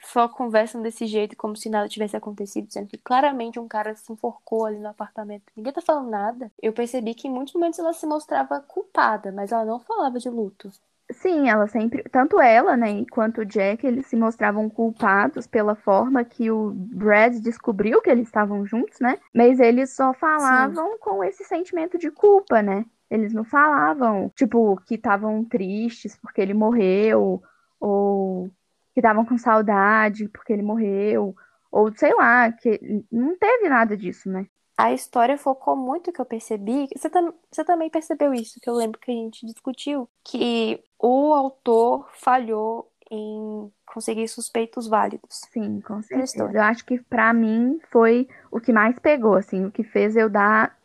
[0.00, 4.12] Só conversam desse jeito, como se nada tivesse acontecido, sendo que claramente um cara se
[4.12, 5.42] enforcou ali no apartamento.
[5.56, 6.52] Ninguém tá falando nada.
[6.62, 10.30] Eu percebi que em muitos momentos ela se mostrava culpada, mas ela não falava de
[10.30, 10.70] luto.
[11.10, 16.24] Sim, ela sempre, tanto ela, né, quanto o Jack, eles se mostravam culpados pela forma
[16.24, 19.18] que o Brad descobriu que eles estavam juntos, né?
[19.34, 22.84] Mas eles só falavam com esse sentimento de culpa, né?
[23.10, 27.42] Eles não falavam, tipo, que estavam tristes porque ele morreu,
[27.80, 28.50] ou
[28.92, 31.34] que estavam com saudade porque ele morreu,
[31.70, 34.46] ou sei lá, que não teve nada disso, né?
[34.76, 36.86] A história focou muito que eu percebi.
[36.94, 41.34] Você, tam você também percebeu isso, que eu lembro que a gente discutiu, que o
[41.34, 45.40] autor falhou em conseguir suspeitos válidos.
[45.50, 46.48] Sim, com certeza.
[46.52, 50.30] Eu acho que pra mim foi o que mais pegou, assim, o que fez eu
[50.30, 50.77] dar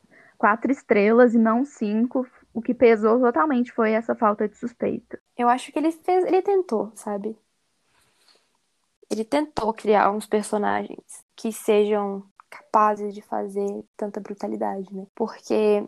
[0.44, 2.28] quatro estrelas e não cinco.
[2.54, 5.18] O que pesou totalmente foi essa falta de suspeita.
[5.38, 7.34] Eu acho que ele fez, ele tentou, sabe?
[9.10, 15.08] Ele tentou criar uns personagens que sejam capazes de fazer tanta brutalidade, né?
[15.16, 15.88] Porque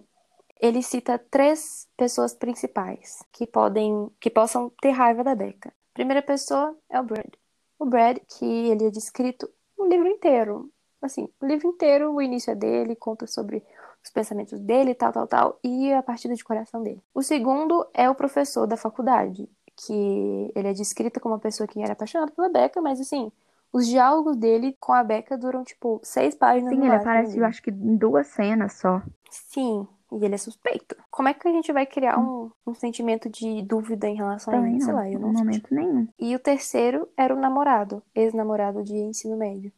[0.62, 5.74] ele cita três pessoas principais que podem, que possam ter raiva da Becca.
[5.94, 7.28] Primeira pessoa é o Brad.
[7.78, 9.50] O Brad, que ele é descrito
[9.89, 10.72] livro inteiro.
[11.02, 13.62] Assim, o livro inteiro, o início é dele, conta sobre
[14.06, 17.02] os pensamentos dele, tal, tal, tal, e a partida de coração dele.
[17.13, 21.82] O segundo é o professor da faculdade, que ele é descrito como uma pessoa que
[21.82, 23.32] era apaixonada pela Becca, mas assim,
[23.74, 27.46] os diálogos dele com a Becca duram, tipo, seis páginas Sim, ele aparece, eu dele.
[27.46, 29.02] acho que em duas cenas só.
[29.32, 30.96] Sim, e ele é suspeito.
[31.10, 34.58] Como é que a gente vai criar um, um sentimento de dúvida em relação a
[34.58, 34.82] Também ele?
[34.82, 36.08] Sei não, lá, eu não momento nenhum.
[36.20, 39.74] E o terceiro era o namorado, ex-namorado de ensino médio,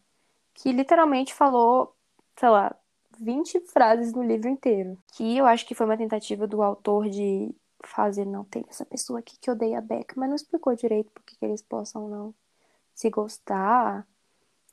[0.54, 1.96] que literalmente falou,
[2.36, 2.76] sei lá,
[3.19, 4.97] 20 frases no livro inteiro.
[5.13, 7.53] Que eu acho que foi uma tentativa do autor de
[7.84, 11.23] fazer, não, tem essa pessoa aqui que odeia a Becca, mas não explicou direito por
[11.23, 12.34] que eles possam não
[12.93, 14.06] se gostar,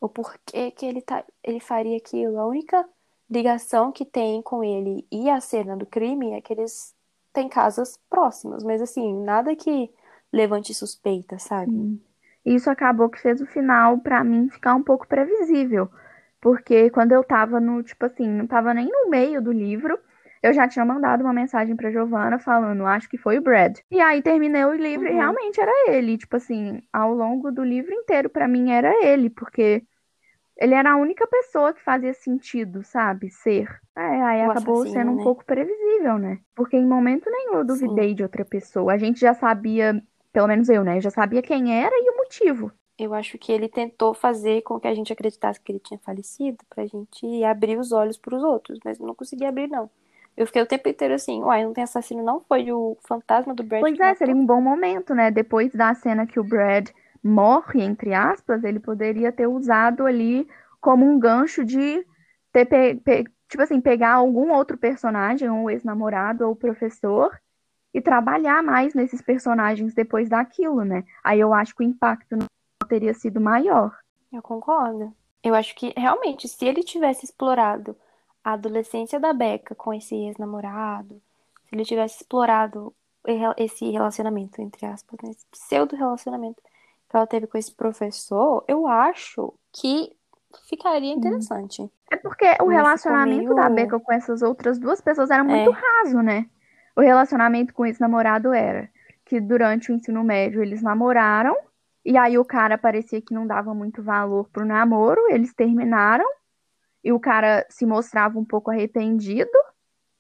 [0.00, 2.38] ou por que que ele, tá, ele faria aquilo.
[2.38, 2.88] A única
[3.30, 6.94] ligação que tem com ele e a cena do crime é que eles
[7.33, 9.90] têm casas próximas, mas assim, nada que
[10.33, 11.72] levante suspeita, sabe?
[12.44, 15.88] Isso acabou que fez o final, pra mim, ficar um pouco previsível.
[16.44, 19.98] Porque quando eu tava no, tipo assim, não tava nem no meio do livro,
[20.42, 23.78] eu já tinha mandado uma mensagem pra Giovanna falando, acho que foi o Brad.
[23.90, 25.16] E aí terminei o livro e Uhum.
[25.16, 26.18] realmente era ele.
[26.18, 29.83] Tipo assim, ao longo do livro inteiro, pra mim, era ele, porque
[30.59, 33.30] ele era a única pessoa que fazia sentido, sabe?
[33.30, 33.66] Ser.
[33.96, 35.24] É, aí O acabou assassino, sendo um né?
[35.24, 36.38] pouco previsível, né?
[36.54, 38.92] Porque em momento nenhum eu duvidei de outra pessoa.
[38.92, 40.02] A gente já sabia,
[40.33, 41.00] pelo menos eu, né?
[41.00, 42.70] Já sabia quem era e o motivo.
[42.98, 46.59] Eu acho que ele tentou fazer com que a gente acreditasse que ele tinha falecido
[46.70, 49.90] pra gente abrir os olhos pros outros, mas não consegui abrir, não.
[50.37, 52.40] Eu fiquei o tempo inteiro assim, uai, não tem assassino, não?
[52.48, 55.30] Foi o fantasma do Brad Pois é, seria um bom momento, né?
[55.30, 56.88] Depois da cena que o Brad
[57.22, 60.46] morre, entre aspas, ele poderia ter usado ali
[60.80, 62.04] como um gancho de
[62.52, 67.37] ter, pe- pe- tipo assim, pegar algum outro personagem, ou ex-namorado, ou professor,
[67.92, 71.04] e trabalhar mais nesses personagens depois daquilo, né?
[71.22, 72.46] Aí eu acho que o impacto no
[72.85, 73.97] teria sido maior.
[74.33, 75.12] Eu concordo.
[75.42, 77.97] Eu acho que realmente, se ele tivesse explorado
[78.42, 81.20] a adolescência da Becca com esse ex-namorado,
[81.68, 82.94] se ele tivesse explorado
[83.57, 86.62] esse relacionamento, entre aspas, né, esse pseudo-relacionamento
[87.09, 90.14] que ela teve com esse professor, eu acho que
[90.68, 91.90] ficaria interessante.
[92.11, 95.73] É porque o Mas relacionamento da Becca com essas outras duas pessoas era muito É.
[95.73, 96.47] raso, né?
[96.97, 98.88] O relacionamento com esse namorado era
[99.25, 101.57] que durante o ensino médio eles namoraram,
[102.05, 106.27] e aí o cara parecia que não dava muito valor pro namoro, eles terminaram,
[107.03, 109.51] e o cara se mostrava um pouco arrependido,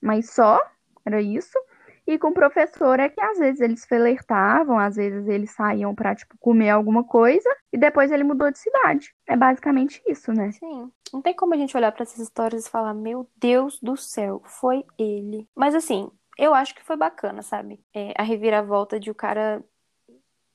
[0.00, 0.60] mas só,
[1.04, 1.58] era isso.
[2.06, 6.14] E com o professor é que às vezes eles flertavam, às vezes eles saíam pra,
[6.14, 9.14] tipo, comer alguma coisa, e depois ele mudou de cidade.
[9.26, 10.52] É basicamente isso, né?
[10.52, 10.90] Sim.
[11.12, 14.42] Não tem como a gente olhar pra essas histórias e falar, meu Deus do céu,
[14.44, 15.48] foi ele.
[15.56, 17.80] Mas assim, eu acho que foi bacana, sabe?
[17.94, 19.64] É, a reviravolta de o cara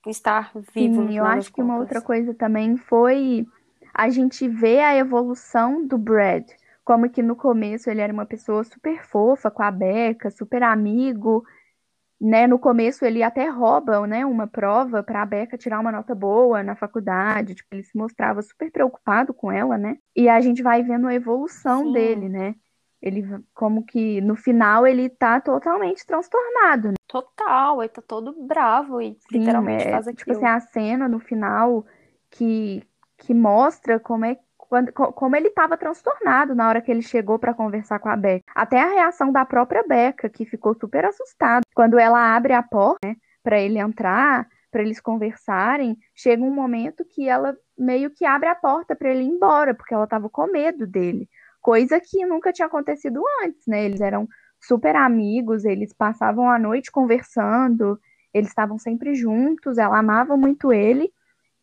[0.09, 3.45] estar vivo Sim, eu acho que uma outra coisa também foi
[3.93, 6.45] a gente ver a evolução do Brad.
[6.83, 11.43] Como que no começo ele era uma pessoa super fofa com a Becca, super amigo.
[12.21, 16.13] né, no começo ele até rouba, né, uma prova para a Becca tirar uma nota
[16.13, 19.97] boa na faculdade, tipo, ele se mostrava super preocupado com ela, né?
[20.15, 21.93] E a gente vai vendo a evolução Sim.
[21.93, 22.55] dele, né?
[23.01, 26.98] Ele como que no final ele tá totalmente transtornado, né?
[27.09, 30.31] Total, ele tá todo bravo e Sim, literalmente é, faz tipo aquilo.
[30.31, 31.85] assim, a cena no final
[32.31, 32.83] que,
[33.17, 37.37] que mostra como é quando, co- como ele estava transtornado na hora que ele chegou
[37.39, 38.51] para conversar com a Becca.
[38.55, 41.61] Até a reação da própria Becca, que ficou super assustada.
[41.75, 47.03] Quando ela abre a porta, né, para ele entrar, para eles conversarem, chega um momento
[47.05, 50.47] que ela meio que abre a porta para ele ir embora, porque ela estava com
[50.51, 51.27] medo dele.
[51.61, 53.83] Coisa que nunca tinha acontecido antes, né?
[53.85, 54.27] Eles eram
[54.59, 57.99] super amigos, eles passavam a noite conversando,
[58.33, 61.11] eles estavam sempre juntos, ela amava muito ele.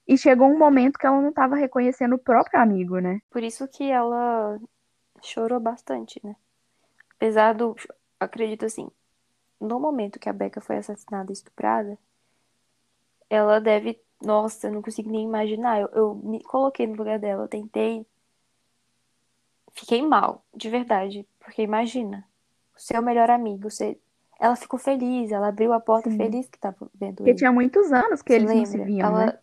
[0.08, 3.20] E chegou um momento que ela não estava reconhecendo o próprio amigo, né?
[3.28, 4.58] Por isso que ela
[5.20, 6.36] chorou bastante, né?
[7.16, 7.74] Apesar do.
[8.18, 8.88] Acredito assim,
[9.60, 11.98] no momento que a Becca foi assassinada e estuprada,
[13.28, 14.00] ela deve.
[14.22, 15.80] Nossa, eu não consigo nem imaginar.
[15.80, 18.06] Eu, eu me coloquei no lugar dela, eu tentei.
[19.72, 21.26] Fiquei mal, de verdade.
[21.40, 22.26] Porque imagina,
[22.76, 23.98] seu melhor amigo, você.
[24.38, 26.18] Ela ficou feliz, ela abriu a porta Sim.
[26.18, 27.38] feliz que tava vendo Porque ele.
[27.38, 29.26] tinha muitos anos que Você eles não se viam, Ela.
[29.26, 29.38] né?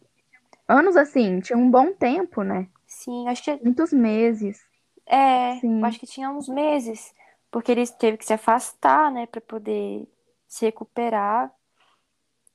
[0.67, 2.67] Anos assim, tinha um bom tempo, né?
[2.87, 4.61] Sim, acho que Muitos meses.
[5.05, 5.53] É,
[5.83, 7.13] acho que tinha uns meses,
[7.51, 10.07] porque ele teve que se afastar, né, pra poder
[10.47, 11.51] se recuperar.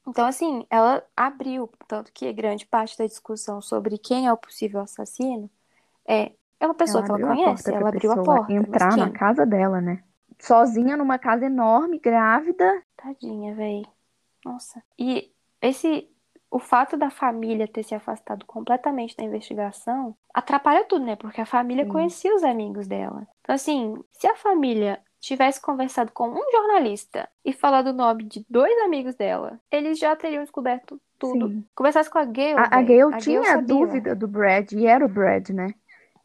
[0.06, 4.80] Então, assim, ela abriu, tanto que grande parte da discussão sobre quem é o possível
[4.80, 5.50] assassino
[6.06, 9.44] é, é uma pessoa Ela que ela conhece, ela abriu a porta, entrar na casa
[9.44, 10.02] dela, né?
[10.38, 12.82] Sozinha numa casa enorme, grávida.
[12.96, 13.82] Tadinha, véi.
[14.44, 14.82] Nossa.
[14.98, 15.30] E
[15.60, 16.08] esse,
[16.50, 21.16] o fato da família ter se afastado completamente da investigação atrapalha tudo, né?
[21.16, 21.90] Porque a família Sim.
[21.90, 23.26] conhecia os amigos dela.
[23.40, 28.46] Então, assim, se a família tivesse conversado com um jornalista e falado o nome de
[28.48, 31.48] dois amigos dela, eles já teriam descoberto tudo.
[31.48, 31.64] Sim.
[31.74, 32.82] Conversasse com a Gayle, A, a.
[32.82, 33.66] Gayle A tinha sabia.
[33.66, 35.74] dúvida do Brad, e era o Brad, né?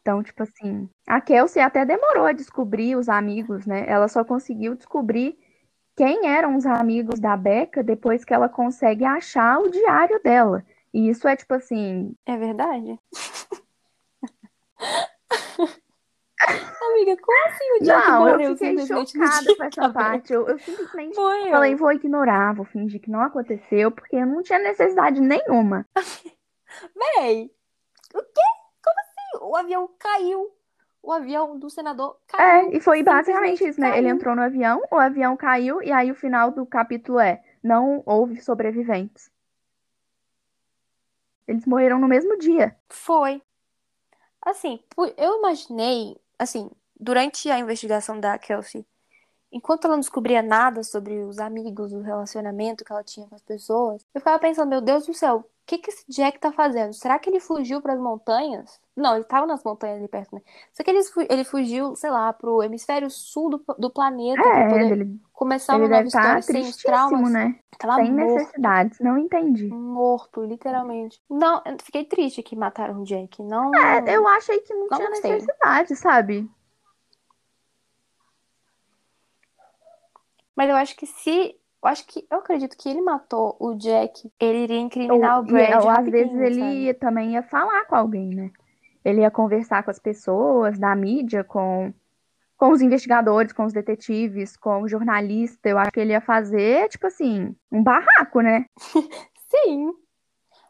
[0.04, 3.86] Então, tipo assim, a Kelsey até demorou a descobrir os amigos, né?
[3.88, 5.34] Ela só conseguiu descobrir
[5.96, 10.62] quem eram os amigos da Becca depois que ela consegue achar o diário dela.
[10.92, 13.00] E isso é tipo assim, É verdade?
[16.86, 20.34] Amiga, como assim o Jack não, eu fiquei chocada com essa parte.
[20.34, 21.50] Eu, eu simplesmente morreu?
[21.50, 25.86] falei, vou ignorar, vou fingir que não aconteceu, porque não tinha necessidade nenhuma.
[27.16, 27.50] Véi,
[28.14, 28.63] o quê?
[29.44, 30.50] O avião caiu.
[31.02, 32.72] O avião do senador É, caiu.
[32.72, 33.88] e foi basicamente isso, né?
[33.98, 34.16] Ele caiu.
[34.16, 38.40] entrou no avião, o avião caiu, e aí o final do capítulo é: não houve
[38.40, 39.30] sobreviventes.
[41.46, 42.74] Eles morreram no mesmo dia.
[42.88, 43.42] Foi.
[44.40, 44.80] Assim,
[45.16, 48.86] eu imaginei, assim, durante a investigação da Kelsey,
[49.54, 53.42] enquanto ela não descobria nada sobre os amigos, o relacionamento que ela tinha com as
[53.42, 56.92] pessoas, eu ficava pensando, meu Deus do céu, o que que esse Jack tá fazendo?
[56.92, 58.78] Será que ele fugiu para as montanhas?
[58.96, 60.42] Não, ele tava nas montanhas ali perto, né?
[60.72, 61.00] Será que ele,
[61.30, 65.76] ele fugiu, sei lá, pro hemisfério sul do, do planeta pra É, poder ele, começar
[65.76, 67.30] ele uma nova estar história sem os traumas?
[67.30, 67.58] né?
[67.78, 68.12] Tava Sem morto.
[68.12, 69.68] necessidades, não entendi.
[69.68, 71.20] Morto, literalmente.
[71.28, 73.42] Não, eu fiquei triste que mataram o Jack.
[73.42, 75.32] Não, É, eu achei que não não tinha gostei.
[75.32, 76.48] necessidade, sabe?
[80.56, 81.56] Mas eu acho que se.
[81.82, 82.26] Eu acho que.
[82.30, 86.08] Eu acredito que ele matou o Jack, ele iria incriminar Ou, o Brad ou às
[86.08, 88.50] vezes ele ia- também ia falar com alguém, né?
[89.04, 91.92] Ele ia conversar com as pessoas da mídia, com,
[92.56, 95.68] com os investigadores, com os detetives, com o jornalista.
[95.68, 98.64] Eu acho que ele ia fazer, tipo assim, um barraco, né?
[99.50, 99.92] Sim.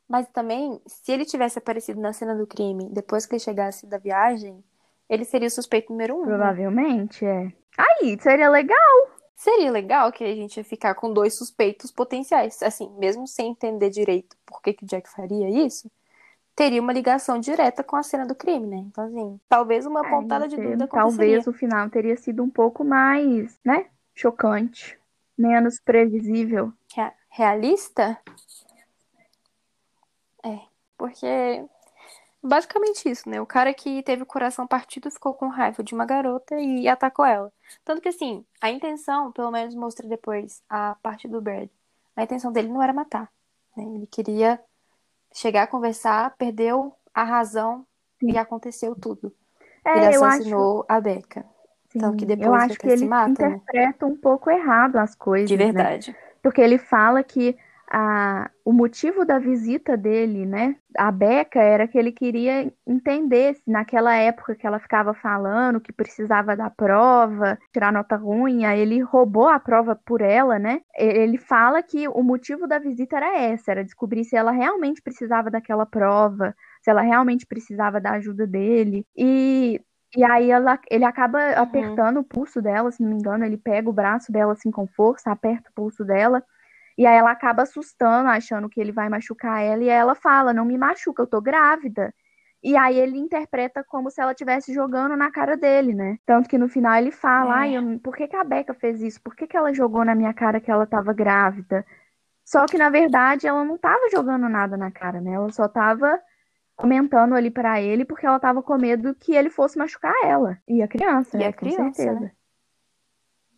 [0.08, 3.98] Mas também, se ele tivesse aparecido na cena do crime depois que ele chegasse da
[3.98, 4.62] viagem,
[5.08, 6.26] ele seria o suspeito número um, né?
[6.26, 7.52] Provavelmente, é.
[7.78, 9.13] Aí, seria legal.
[9.36, 12.62] Seria legal que a gente ia ficar com dois suspeitos potenciais.
[12.62, 15.90] Assim, mesmo sem entender direito por que, que o Jack faria isso,
[16.54, 18.76] teria uma ligação direta com a cena do crime, né?
[18.76, 21.40] Então, assim, talvez uma É, pontada de dúvida aconteceria.
[21.40, 23.86] talvez o final teria sido um pouco mais, né?
[24.14, 24.98] Chocante.
[25.36, 26.72] Menos previsível.
[26.94, 28.20] Rea- realista?
[30.44, 30.60] É,
[30.96, 31.64] porque
[32.44, 33.40] basicamente isso, né?
[33.40, 37.24] O cara que teve o coração partido ficou com raiva de uma garota e atacou
[37.24, 37.52] ela.
[37.84, 41.68] Tanto que assim, a intenção, pelo menos mostra depois a parte do Brad,
[42.16, 43.30] a intenção dele não era matar,
[43.76, 43.84] né?
[43.84, 44.60] Ele queria
[45.34, 47.86] chegar a conversar, perdeu a razão
[48.28, 48.38] e Sim.
[48.38, 49.34] aconteceu tudo.
[49.92, 51.44] Ele É, acho, assassinou a Becca.
[51.98, 53.62] Tanto que depois eu ele acho que ele mata, né?
[53.62, 55.64] interpreta um pouco errado as coisas, De né?
[55.64, 56.14] verdade.
[56.42, 57.56] Porque ele fala que
[57.96, 63.70] a, o motivo da visita dele, né, a Beca, era que ele queria entender se
[63.70, 69.00] naquela época que ela ficava falando que precisava da prova, tirar nota ruim, aí ele
[69.00, 70.80] roubou a prova por ela, né?
[70.96, 75.48] Ele fala que o motivo da visita era essa, era descobrir se ela realmente precisava
[75.48, 79.06] daquela prova, se ela realmente precisava da ajuda dele.
[79.16, 79.80] E
[80.16, 81.62] e aí ela, ele acaba uhum.
[81.62, 84.86] apertando o pulso dela, se não me engano, ele pega o braço dela assim com
[84.86, 86.40] força, aperta o pulso dela.
[86.96, 90.64] E aí ela acaba assustando, achando que ele vai machucar ela, e ela fala: Não
[90.64, 92.14] me machuca, eu tô grávida.
[92.62, 96.16] E aí ele interpreta como se ela estivesse jogando na cara dele, né?
[96.24, 97.76] Tanto que no final ele fala: é.
[97.76, 99.20] Ai, por que, que a Becca fez isso?
[99.22, 101.84] Por que, que ela jogou na minha cara que ela tava grávida?
[102.42, 105.32] Só que na verdade ela não tava jogando nada na cara, né?
[105.32, 106.18] Ela só tava
[106.76, 110.82] comentando ali para ele porque ela tava com medo que ele fosse machucar ela e
[110.82, 111.46] a criança, e né?
[111.46, 112.32] a criança, né?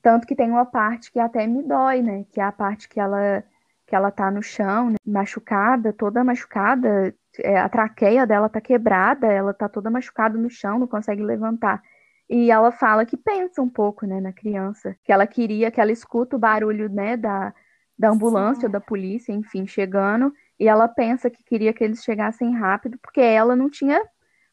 [0.06, 2.24] Tanto que tem uma parte que até me dói, né?
[2.30, 3.42] Que é a parte que ela,
[3.84, 4.96] que ela tá no chão, né?
[5.04, 7.12] machucada, toda machucada.
[7.40, 11.82] É, a traqueia dela tá quebrada, ela tá toda machucada no chão, não consegue levantar.
[12.30, 14.94] E ela fala que pensa um pouco, né, na criança.
[15.02, 17.52] Que ela queria que ela escuta o barulho, né, da,
[17.98, 18.72] da ambulância, Sim.
[18.72, 20.32] da polícia, enfim, chegando.
[20.56, 24.00] E ela pensa que queria que eles chegassem rápido, porque ela não tinha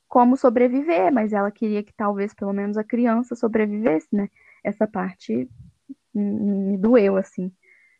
[0.08, 4.30] como sobreviver, mas ela queria que talvez pelo menos a criança sobrevivesse, né?
[4.64, 5.50] Essa parte
[6.14, 7.52] me doeu, assim,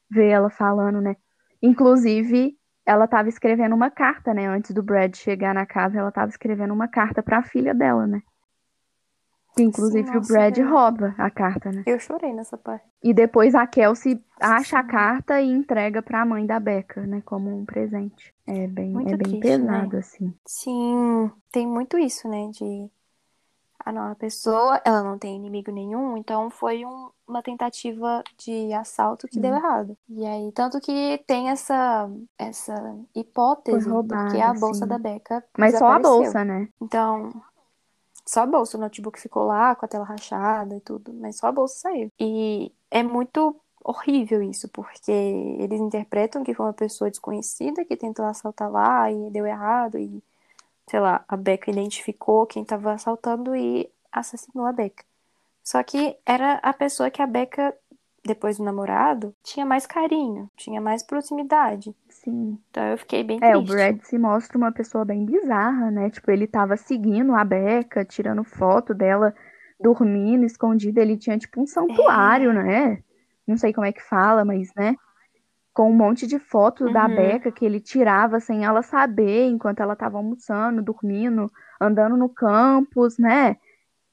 [0.10, 1.16] ver ela falando, né?
[1.62, 4.48] Inclusive, ela estava escrevendo uma carta, né?
[4.48, 8.06] Antes do Brad chegar na casa, ela estava escrevendo uma carta para a filha dela,
[8.06, 8.22] né?
[9.56, 11.84] Que inclusive Sim, nossa, o Brad rouba a carta, né?
[11.86, 12.86] Eu chorei nessa parte.
[13.04, 17.22] E depois a Kelsey acha a carta e entrega para a mãe da Becca, né?
[17.24, 18.34] Como um presente.
[18.48, 20.00] É bem, muito é bem triste, pesado, né?
[20.00, 20.34] assim.
[20.46, 22.50] Sim, tem muito isso, né?
[22.52, 22.90] De
[23.86, 29.28] ah, a pessoa, ela não tem inimigo nenhum, então foi um, uma tentativa de assalto
[29.28, 29.98] que deu errado.
[30.10, 32.74] E aí, tanto que tem essa, essa
[33.16, 34.88] hipótese, roubado, porque a bolsa sim.
[34.88, 36.70] da Beca Mas só a bolsa, né?
[36.82, 37.32] Então,
[38.26, 41.48] só a bolsa, o notebook ficou lá com a tela rachada e tudo, mas só
[41.48, 42.10] a bolsa saiu.
[42.20, 48.26] E é muito horrível isso, porque eles interpretam que foi uma pessoa desconhecida que tentou
[48.26, 50.24] assaltar lá e deu errado e
[50.90, 55.04] sei lá, a Becca identificou quem estava assaltando e assassinou a Becca.
[55.64, 57.74] Só que era a pessoa que a Becca,
[58.24, 61.96] depois do namorado, tinha mais carinho, tinha mais proximidade.
[62.10, 62.60] Sim.
[62.70, 63.54] Então eu fiquei bem triste.
[63.54, 66.10] É, o Brad se mostra uma pessoa bem bizarra, né?
[66.10, 69.34] Tipo, ele tava seguindo a Becca, tirando foto dela
[69.80, 71.02] dormindo, escondida.
[71.02, 72.54] Ele tinha, tipo, um santuário, é.
[72.54, 73.04] né?
[73.48, 74.96] Não sei como é que fala, mas, né?
[75.74, 76.94] Com um monte de fotos uhum.
[76.94, 81.52] da Beca que ele tirava sem ela saber, enquanto ela estava almoçando, dormindo,
[81.82, 83.58] andando no campus, né?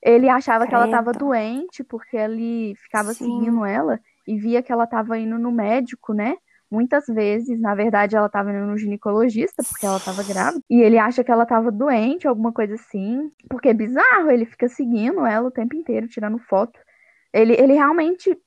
[0.02, 3.24] Ele achava que ela estava doente porque ele ficava Sim.
[3.24, 6.36] seguindo ela e via que ela estava indo no médico, né?
[6.70, 10.62] Muitas vezes, na verdade, ela estava indo no ginecologista porque ela estava grávida.
[10.70, 13.30] E ele acha que ela estava doente, alguma coisa assim.
[13.48, 16.78] Porque é bizarro, ele fica seguindo ela o tempo inteiro, tirando foto.
[17.32, 18.38] Ele, ele realmente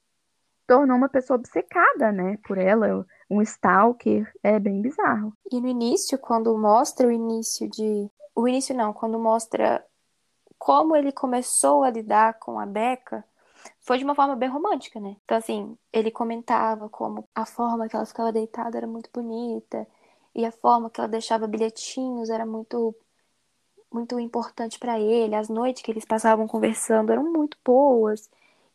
[0.68, 5.34] tornou uma pessoa obcecada, né, por ela, um stalker, é bem bizarro.
[5.52, 9.84] E no início, quando mostra o início de, o início não, quando mostra
[10.58, 13.24] como ele começou a lidar com a Becca,
[13.82, 15.18] foi de uma forma bem romântica, né?
[15.26, 19.86] Então assim, ele comentava como a forma que ela ficava deitada era muito bonita
[20.34, 22.96] e a forma que ela deixava bilhetinhos era muito
[23.92, 28.30] muito importante para ele, as noites que eles passavam conversando eram muito boas.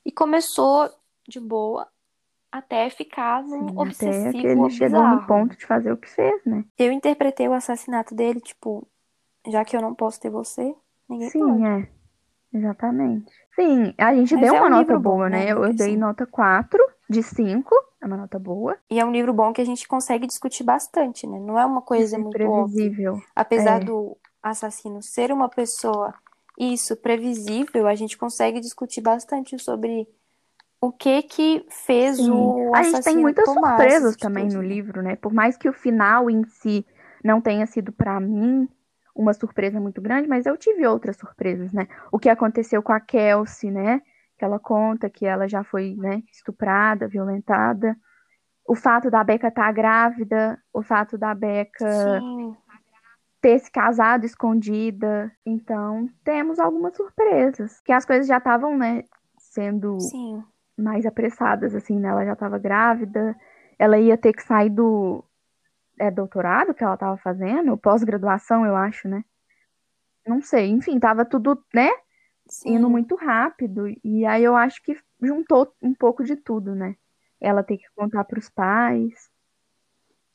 [0.04, 0.88] E começou
[1.28, 1.86] de boa
[2.50, 6.08] até ficar num Sim, obsessivo até que ele chegou no ponto de fazer o que
[6.08, 6.64] fez, né?
[6.78, 8.88] Eu interpretei o assassinato dele, tipo,
[9.46, 10.74] já que eu não posso ter você,
[11.08, 11.64] ninguém Sim, pode.
[11.64, 11.88] é.
[12.52, 13.30] Exatamente.
[13.54, 15.44] Sim, a gente Mas deu é uma um nota boa, bom, né?
[15.44, 15.52] né?
[15.52, 18.76] Eu, dei nota 4 de 5, é uma nota boa.
[18.90, 21.38] E é um livro bom que a gente consegue discutir bastante, né?
[21.38, 23.14] Não é uma coisa isso, muito previsível.
[23.14, 23.26] Óbvia.
[23.36, 23.84] Apesar é.
[23.84, 26.14] do assassino ser uma pessoa
[26.58, 30.08] isso previsível, a gente consegue discutir bastante sobre
[30.80, 32.30] o que que fez Sim.
[32.30, 35.16] o A gente tem muitas surpresas também no livro, né?
[35.16, 36.86] Por mais que o final em si
[37.24, 38.68] não tenha sido para mim
[39.14, 41.88] uma surpresa muito grande, mas eu tive outras surpresas, né?
[42.12, 44.00] O que aconteceu com a Kelsey, né?
[44.38, 47.96] Que ela conta que ela já foi, né, estuprada, violentada.
[48.64, 52.56] O fato da Becca estar tá grávida, o fato da Becca Sim.
[53.40, 55.32] ter se casado escondida.
[55.44, 57.80] Então, temos algumas surpresas.
[57.80, 59.02] Que as coisas já estavam, né,
[59.38, 60.44] sendo Sim
[60.78, 62.08] mais apressadas, assim, né?
[62.08, 63.36] Ela já estava grávida,
[63.78, 65.24] ela ia ter que sair do
[66.00, 69.24] é, doutorado que ela estava fazendo, pós-graduação, eu acho, né?
[70.26, 71.88] Não sei, enfim, tava tudo, né?
[72.48, 72.74] Sim.
[72.76, 73.86] Indo muito rápido.
[74.04, 76.96] E aí eu acho que juntou um pouco de tudo, né?
[77.40, 79.30] Ela ter que contar para os pais.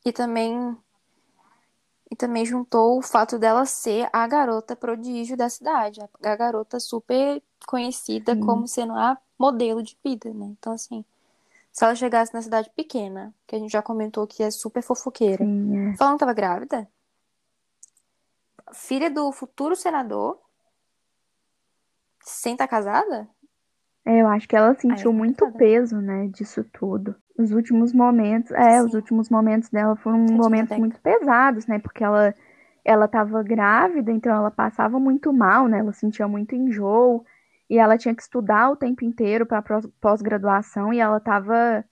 [0.05, 0.77] E também
[2.14, 7.41] e também juntou o fato dela ser a garota prodígio da cidade, a garota super
[7.66, 10.45] conhecida como sendo a modelo de vida, né?
[10.59, 11.03] Então, assim,
[11.72, 15.43] se ela chegasse na cidade pequena, que a gente já comentou que é super fofoqueira,
[15.43, 15.97] Sim, é.
[15.97, 16.88] falando que tava grávida,
[18.72, 20.39] filha do futuro senador,
[22.22, 23.28] sem estar casada?
[24.05, 25.53] É, eu acho que ela sentiu é muito né?
[25.57, 27.16] peso, né, disso tudo.
[27.38, 28.97] Os últimos momentos, é, os Sim.
[28.97, 32.34] últimos momentos dela foram momentos muito pesados, né, porque ela
[32.86, 37.23] ela tava grávida, então ela passava muito mal, né, ela sentia muito enjoo
[37.69, 39.63] e ela tinha que estudar o tempo inteiro para
[40.01, 41.84] pós-graduação e ela tava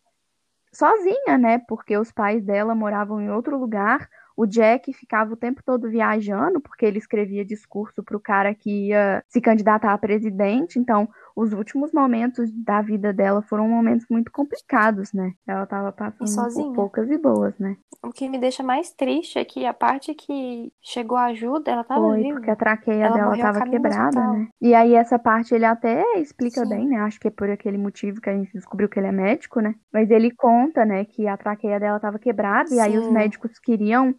[0.74, 4.10] sozinha, né, porque os pais dela moravam em outro lugar.
[4.36, 8.88] O Jack ficava o tempo todo viajando, porque ele escrevia discurso para o cara que
[8.88, 10.80] ia se candidatar a presidente.
[10.80, 15.34] Então, os últimos momentos da vida dela foram momentos muito complicados, né?
[15.48, 16.68] Ela tava passando sozinha.
[16.68, 17.78] por poucas e boas, né?
[18.04, 21.84] O que me deixa mais triste é que a parte que chegou a ajuda, ela
[21.84, 22.36] tava Foi, viva.
[22.36, 24.48] porque a traqueia Ela dela tava quebrada, né?
[24.62, 26.70] E aí essa parte ele até explica Sim.
[26.70, 26.98] bem, né?
[26.98, 29.76] Acho que é por aquele motivo que a gente descobriu que ele é médico, né?
[29.94, 33.14] Mas ele conta, né, que a traqueia dela tava quebrada e aí os Sim.
[33.14, 34.16] médicos queriam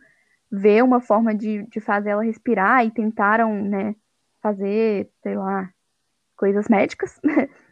[0.51, 3.95] ver uma forma de, de fazer ela respirar e tentaram, né,
[4.43, 5.69] fazer, sei lá,
[6.43, 7.21] coisas médicas.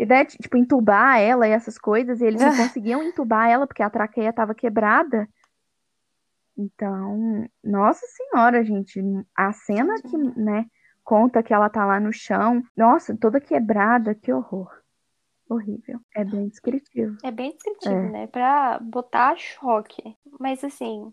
[0.00, 3.82] E daí, tipo, entubar ela e essas coisas, e eles não conseguiam entubar ela porque
[3.82, 5.28] a traqueia tava quebrada.
[6.56, 9.00] Então, nossa senhora, gente,
[9.36, 10.66] a cena que, né,
[11.02, 14.70] conta que ela tá lá no chão, nossa, toda quebrada, que horror.
[15.50, 15.98] Horrível.
[16.14, 17.16] É bem descritivo.
[17.24, 18.10] É bem descritivo, É.
[18.10, 18.26] né?
[18.28, 20.16] Pra botar choque.
[20.38, 21.12] Mas assim,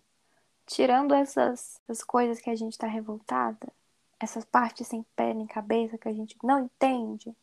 [0.68, 3.68] tirando essas, essas coisas que a gente tá revoltada,
[4.20, 7.36] essas partes sem pé nem cabeça que a gente não entende,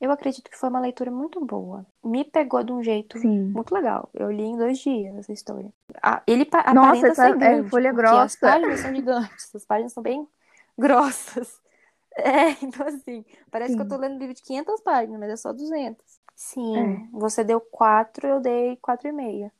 [0.00, 1.86] eu acredito que foi uma leitura muito boa.
[2.02, 3.52] Me pegou de um jeito Sim.
[3.54, 4.08] muito legal.
[4.12, 5.72] Eu li em dois dias essa história.
[6.26, 8.50] Ele Nossa, aparenta essa ser é grande, folha porque as grossa.
[8.50, 10.26] páginas são gigantes, as páginas são bem
[10.76, 11.60] grossas.
[12.16, 14.02] É, então assim, parece que eu tô Sim.
[14.02, 16.20] lendo um livro de 500 páginas, mas é só 200.
[16.36, 17.18] Sim, É.
[17.18, 19.50] você deu 4, eu dei 4,5.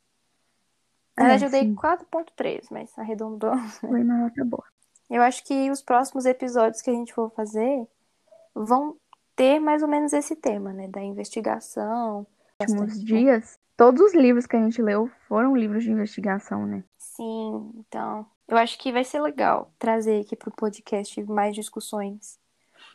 [1.17, 1.75] É, Na verdade, eu dei sim.
[1.75, 3.61] 4,3, mas arredondando.
[3.81, 4.65] Foi uma nota boa.
[5.11, 7.87] Eu acho que os próximos episódios que a gente for fazer
[8.55, 8.97] vão
[9.37, 10.89] ter mais ou menos esse tema, né?
[10.89, 12.27] Da investigação.
[12.61, 16.85] últimos dias, todos os livros que a gente leu foram livros de investigação, né?
[16.99, 18.27] Sim, então.
[18.47, 22.39] Eu acho que vai ser legal trazer aqui pro podcast mais discussões.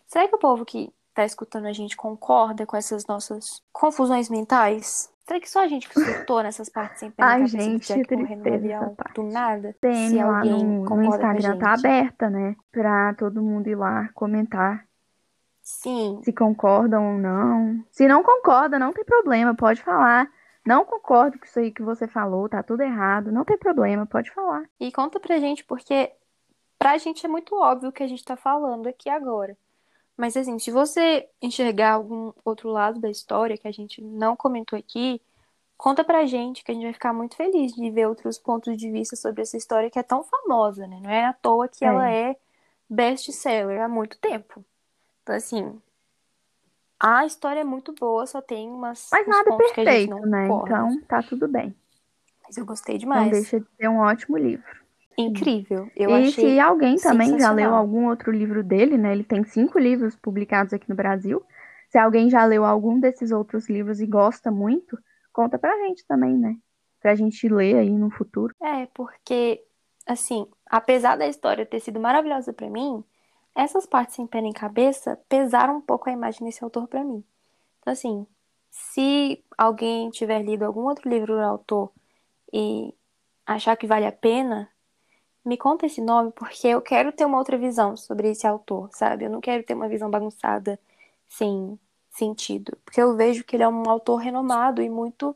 [0.08, 5.12] Será que o povo que tá escutando a gente concorda com essas nossas confusões mentais?
[5.28, 8.04] Será que só a gente que surtou nessas partes sem pé na Ai, gente, que
[8.04, 9.76] tristeza avião do nada?
[9.82, 12.56] DM Se lá no, no Instagram tá aberta, né?
[12.72, 14.86] Pra todo mundo ir lá comentar
[15.62, 17.84] Sim, se concordam ou não.
[17.92, 20.28] Se não concorda, não tem problema, pode falar.
[20.66, 23.30] Não concordo com isso aí que você falou, tá tudo errado.
[23.30, 24.64] Não tem problema, pode falar.
[24.80, 26.14] E conta pra gente, porque
[26.78, 29.58] pra gente é muito óbvio o que a gente tá falando aqui agora.
[30.20, 34.78] Mas assim, se você enxergar algum outro lado da história que a gente não comentou
[34.78, 35.22] aqui,
[35.78, 38.92] conta pra gente, que a gente vai ficar muito feliz de ver outros pontos de
[38.92, 41.00] vista sobre essa história que é tão famosa, né?
[41.02, 41.88] Não é à toa que É.
[41.88, 42.36] ela é
[42.90, 44.62] best-seller há muito tempo.
[45.24, 45.82] Então, assim,
[47.00, 50.26] a história é muito boa, só tem umas, Mas nada pontos que a gente perfeito,
[50.26, 50.48] não né?
[50.48, 51.74] Então tá tudo bem.
[52.44, 53.32] Mas eu gostei Não demais.
[53.32, 54.79] deixa de ser um ótimo livro.
[55.26, 55.92] Incrível.
[55.96, 59.12] Eu e achei se alguém também já leu algum outro livro dele, né?
[59.12, 61.44] Ele tem cinco livros publicados aqui no Brasil.
[61.90, 64.98] Se alguém já leu algum desses outros livros e gosta muito,
[65.34, 66.56] conta pra gente também, né?
[67.02, 68.54] Pra gente ler aí no futuro.
[68.62, 69.64] É, porque,
[70.06, 73.04] assim, apesar da história ter sido maravilhosa pra mim,
[73.56, 77.24] essas partes sem pé nem cabeça pesaram um pouco a imagem desse autor pra mim.
[77.80, 78.28] Então, assim,
[78.70, 81.92] se alguém tiver lido algum outro livro do autor
[82.54, 82.94] e
[83.46, 84.70] achar que vale a pena,
[85.46, 89.26] me conta esse nome, porque eu quero ter uma outra visão sobre esse autor, sabe?
[89.26, 90.80] Eu não quero ter uma visão bagunçada,
[91.28, 91.80] sem
[92.12, 92.78] sentido.
[92.84, 95.36] Porque eu vejo que ele é um autor renomado e muito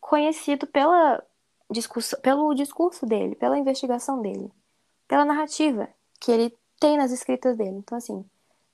[0.00, 1.22] conhecido pela
[1.70, 4.50] discussão, pelo discurso dele, pela investigação dele,
[5.08, 5.88] pela narrativa
[6.20, 7.76] que ele tem nas escritas dele.
[7.76, 8.24] Então, assim,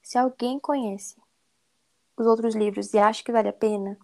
[0.02, 1.16] se alguém conhece
[2.16, 3.98] os outros livros e acha que vale a pena,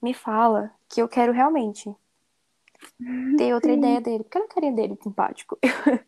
[0.00, 1.94] me fala que eu quero realmente
[3.36, 3.78] ter outra Sim.
[3.78, 5.58] ideia dele, porque eu não quero dele simpático.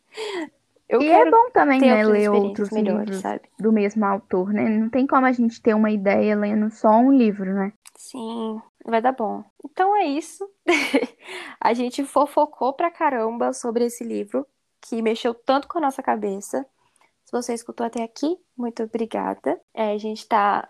[0.89, 3.43] eu e é bom também, né, outras ler outros melhores, livros sabe?
[3.59, 4.69] do mesmo autor, né?
[4.69, 7.73] Não tem como a gente ter uma ideia lendo só um livro, né?
[7.97, 9.45] Sim, vai dar bom.
[9.64, 10.49] Então é isso.
[11.61, 14.47] a gente fofocou pra caramba sobre esse livro,
[14.81, 16.64] que mexeu tanto com a nossa cabeça.
[17.25, 19.61] Se você escutou até aqui, muito obrigada.
[19.75, 20.69] É, a gente tá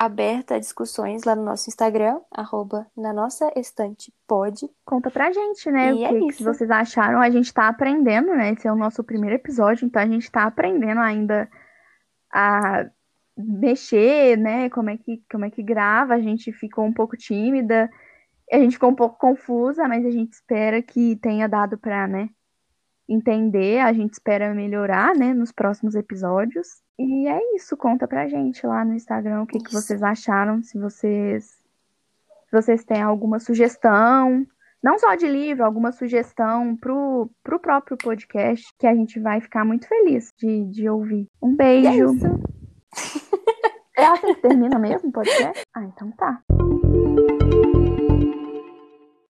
[0.00, 4.66] aberta a discussões lá no nosso Instagram, arroba na nossa estante pode.
[4.82, 5.90] Conta pra gente, né?
[5.90, 6.42] E o é que, que isso.
[6.42, 7.20] vocês acharam.
[7.20, 8.50] A gente tá aprendendo, né?
[8.52, 11.46] Esse é o nosso primeiro episódio, então a gente tá aprendendo ainda
[12.32, 12.86] a
[13.36, 14.70] mexer, né?
[14.70, 16.14] Como é que, como é que grava.
[16.14, 17.90] A gente ficou um pouco tímida,
[18.50, 22.30] a gente ficou um pouco confusa, mas a gente espera que tenha dado pra, né?
[23.12, 26.68] Entender, a gente espera melhorar, né, nos próximos episódios.
[26.98, 30.78] E é isso, conta pra gente lá no Instagram o que, que vocês acharam, se
[30.78, 31.60] vocês
[32.50, 34.44] se vocês têm alguma sugestão,
[34.82, 39.64] não só de livro, alguma sugestão pro, pro próprio podcast, que a gente vai ficar
[39.64, 41.28] muito feliz de, de ouvir.
[41.40, 42.14] Um é beijo.
[42.14, 42.26] isso.
[43.96, 45.62] É assim que termina mesmo o podcast?
[45.74, 46.42] Ah, então tá.